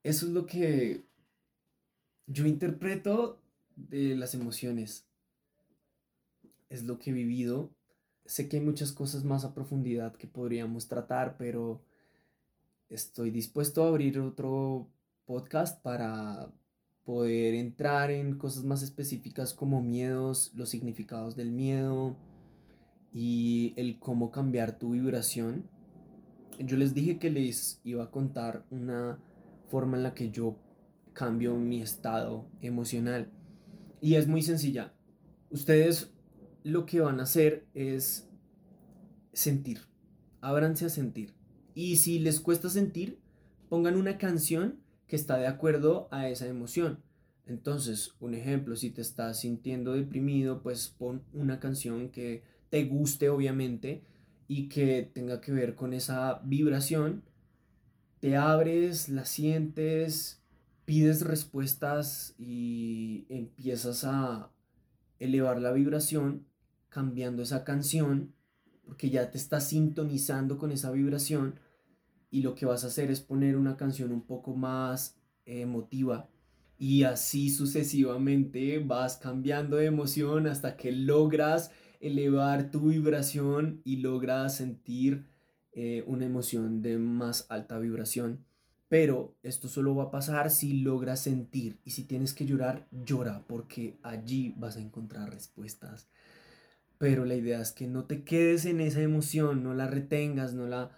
Eso 0.03 0.25
es 0.25 0.33
lo 0.33 0.45
que 0.45 1.05
yo 2.27 2.45
interpreto 2.45 3.41
de 3.75 4.15
las 4.15 4.33
emociones. 4.33 5.05
Es 6.69 6.83
lo 6.83 6.99
que 6.99 7.11
he 7.11 7.13
vivido. 7.13 7.71
Sé 8.25 8.47
que 8.47 8.57
hay 8.57 8.63
muchas 8.63 8.91
cosas 8.91 9.23
más 9.23 9.43
a 9.43 9.53
profundidad 9.53 10.15
que 10.15 10.27
podríamos 10.27 10.87
tratar, 10.87 11.37
pero 11.37 11.81
estoy 12.89 13.31
dispuesto 13.31 13.83
a 13.83 13.87
abrir 13.87 14.19
otro 14.19 14.87
podcast 15.25 15.81
para 15.81 16.51
poder 17.03 17.53
entrar 17.55 18.11
en 18.11 18.37
cosas 18.37 18.63
más 18.63 18.81
específicas 18.81 19.53
como 19.53 19.81
miedos, 19.81 20.51
los 20.55 20.69
significados 20.69 21.35
del 21.35 21.51
miedo 21.51 22.15
y 23.11 23.73
el 23.75 23.99
cómo 23.99 24.31
cambiar 24.31 24.77
tu 24.77 24.91
vibración. 24.91 25.67
Yo 26.59 26.77
les 26.77 26.93
dije 26.93 27.19
que 27.19 27.29
les 27.29 27.81
iba 27.83 28.05
a 28.05 28.11
contar 28.11 28.65
una 28.69 29.19
forma 29.67 29.97
en 29.97 30.03
la 30.03 30.13
que 30.13 30.29
yo 30.29 30.55
cambio 31.13 31.57
mi 31.57 31.81
estado 31.81 32.45
emocional. 32.61 33.31
Y 34.01 34.15
es 34.15 34.27
muy 34.27 34.41
sencilla. 34.41 34.93
Ustedes 35.49 36.12
lo 36.63 36.85
que 36.85 37.01
van 37.01 37.19
a 37.19 37.23
hacer 37.23 37.65
es 37.73 38.29
sentir. 39.33 39.81
Ábranse 40.41 40.85
a 40.85 40.89
sentir. 40.89 41.33
Y 41.75 41.97
si 41.97 42.19
les 42.19 42.39
cuesta 42.39 42.69
sentir, 42.69 43.19
pongan 43.69 43.97
una 43.97 44.17
canción 44.17 44.79
que 45.07 45.15
está 45.15 45.37
de 45.37 45.47
acuerdo 45.47 46.07
a 46.11 46.29
esa 46.29 46.47
emoción. 46.47 47.03
Entonces, 47.45 48.15
un 48.19 48.33
ejemplo, 48.33 48.75
si 48.75 48.89
te 48.89 49.01
estás 49.01 49.41
sintiendo 49.41 49.93
deprimido, 49.93 50.61
pues 50.61 50.87
pon 50.87 51.23
una 51.33 51.59
canción 51.59 52.09
que 52.09 52.43
te 52.69 52.85
guste, 52.85 53.29
obviamente, 53.29 54.03
y 54.47 54.69
que 54.69 55.09
tenga 55.13 55.41
que 55.41 55.51
ver 55.51 55.75
con 55.75 55.93
esa 55.93 56.41
vibración. 56.45 57.23
Te 58.19 58.37
abres, 58.37 59.09
la 59.09 59.25
sientes, 59.25 60.41
pides 60.85 61.21
respuestas 61.21 62.35
y 62.37 63.25
empiezas 63.29 64.05
a 64.05 64.51
elevar 65.19 65.61
la 65.61 65.71
vibración 65.71 66.45
cambiando 66.93 67.41
esa 67.41 67.63
canción 67.63 68.33
porque 68.85 69.09
ya 69.09 69.31
te 69.31 69.37
estás 69.37 69.69
sintonizando 69.69 70.57
con 70.57 70.71
esa 70.71 70.91
vibración 70.91 71.59
y 72.29 72.41
lo 72.41 72.53
que 72.55 72.65
vas 72.65 72.83
a 72.83 72.87
hacer 72.87 73.09
es 73.11 73.21
poner 73.21 73.57
una 73.57 73.77
canción 73.77 74.11
un 74.11 74.21
poco 74.21 74.55
más 74.55 75.17
emotiva 75.45 76.29
y 76.77 77.03
así 77.03 77.49
sucesivamente 77.49 78.79
vas 78.79 79.17
cambiando 79.17 79.77
de 79.77 79.85
emoción 79.85 80.47
hasta 80.47 80.75
que 80.75 80.91
logras 80.91 81.71
elevar 81.99 82.71
tu 82.71 82.89
vibración 82.89 83.81
y 83.85 83.97
logras 83.97 84.57
sentir 84.57 85.25
eh, 85.71 86.03
una 86.07 86.25
emoción 86.25 86.81
de 86.81 86.97
más 86.97 87.45
alta 87.49 87.79
vibración. 87.79 88.45
Pero 88.89 89.35
esto 89.41 89.67
solo 89.69 89.95
va 89.95 90.03
a 90.03 90.11
pasar 90.11 90.51
si 90.51 90.81
logras 90.81 91.21
sentir 91.21 91.79
y 91.83 91.91
si 91.91 92.03
tienes 92.03 92.33
que 92.33 92.45
llorar, 92.45 92.87
llora 92.91 93.43
porque 93.47 93.97
allí 94.03 94.53
vas 94.57 94.75
a 94.75 94.81
encontrar 94.81 95.31
respuestas. 95.31 96.09
Pero 97.03 97.25
la 97.25 97.35
idea 97.35 97.59
es 97.59 97.73
que 97.73 97.85
no 97.85 98.05
te 98.05 98.23
quedes 98.23 98.63
en 98.63 98.79
esa 98.79 99.01
emoción, 99.01 99.61
no 99.61 99.73
la 99.73 99.87
retengas, 99.87 100.53
no 100.53 100.67
la 100.67 100.97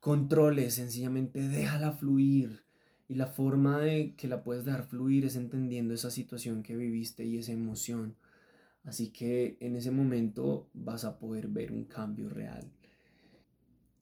controles, 0.00 0.76
sencillamente 0.76 1.46
déjala 1.46 1.92
fluir. 1.92 2.64
Y 3.06 3.16
la 3.16 3.26
forma 3.26 3.78
de 3.80 4.14
que 4.16 4.28
la 4.28 4.42
puedes 4.42 4.64
dejar 4.64 4.86
fluir 4.86 5.26
es 5.26 5.36
entendiendo 5.36 5.92
esa 5.92 6.10
situación 6.10 6.62
que 6.62 6.74
viviste 6.74 7.26
y 7.26 7.36
esa 7.36 7.52
emoción. 7.52 8.16
Así 8.82 9.10
que 9.10 9.58
en 9.60 9.76
ese 9.76 9.90
momento 9.90 10.70
vas 10.72 11.04
a 11.04 11.18
poder 11.18 11.48
ver 11.48 11.70
un 11.70 11.84
cambio 11.84 12.30
real. 12.30 12.72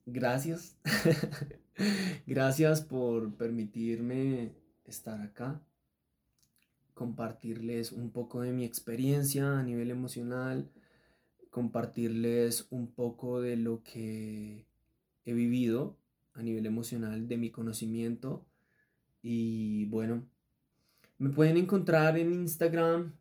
Gracias. 0.05 0.77
Gracias 2.25 2.79
por 2.79 3.35
permitirme 3.35 4.53
estar 4.85 5.19
acá, 5.19 5.61
compartirles 6.93 7.91
un 7.91 8.11
poco 8.11 8.39
de 8.39 8.53
mi 8.53 8.63
experiencia 8.63 9.59
a 9.59 9.63
nivel 9.63 9.91
emocional, 9.91 10.71
compartirles 11.55 12.67
un 12.69 12.91
poco 12.91 13.39
de 13.39 13.55
lo 13.55 13.81
que 13.81 14.67
he 15.23 15.33
vivido 15.33 15.97
a 16.33 16.43
nivel 16.43 16.65
emocional, 16.65 17.29
de 17.29 17.37
mi 17.37 17.49
conocimiento. 17.49 18.45
Y 19.21 19.85
bueno, 19.85 20.27
me 21.17 21.29
pueden 21.29 21.55
encontrar 21.55 22.17
en 22.17 22.33
Instagram 22.33 23.15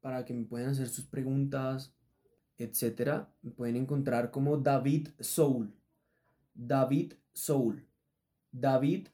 para 0.00 0.24
que 0.24 0.32
me 0.32 0.44
puedan 0.44 0.68
hacer 0.68 0.88
sus 0.88 1.06
preguntas. 1.06 1.92
etc. 2.56 3.26
Me 3.42 3.50
pueden 3.50 3.74
encontrar 3.74 4.30
como 4.30 4.58
David 4.58 5.08
Soul. 5.18 5.74
David 6.54 7.14
Soul. 7.32 7.84
David 8.52 9.08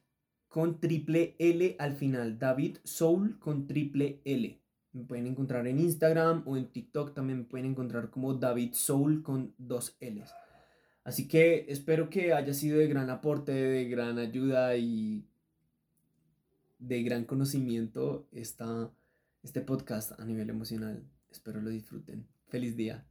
con 0.47 0.79
triple 0.79 1.35
L 1.39 1.75
al 1.79 1.95
final. 1.95 2.37
David 2.37 2.77
Soul 2.83 3.39
con 3.39 3.65
triple 3.65 4.21
L. 4.25 4.58
Me 4.91 5.03
pueden 5.03 5.27
encontrar 5.27 5.67
en 5.67 5.79
Instagram 5.79 6.43
o 6.45 6.57
en 6.57 6.67
TikTok. 6.67 7.13
También 7.13 7.39
me 7.39 7.45
pueden 7.45 7.67
encontrar 7.67 8.09
como 8.09 8.33
David 8.33 8.73
Soul 8.73 9.21
con 9.23 9.53
dos 9.57 9.95
L's. 9.99 10.33
Así 11.03 11.27
que 11.27 11.65
espero 11.69 12.09
que 12.09 12.33
haya 12.33 12.53
sido 12.53 12.79
de 12.79 12.87
gran 12.87 13.09
aporte, 13.09 13.51
de 13.51 13.85
gran 13.89 14.17
ayuda 14.17 14.75
y 14.77 15.25
de 16.79 17.03
gran 17.03 17.25
conocimiento 17.25 18.27
esta, 18.31 18.91
este 19.43 19.61
podcast 19.61 20.19
a 20.19 20.25
nivel 20.25 20.49
emocional. 20.49 21.03
Espero 21.29 21.61
lo 21.61 21.69
disfruten. 21.69 22.27
Feliz 22.47 22.75
día. 22.75 23.05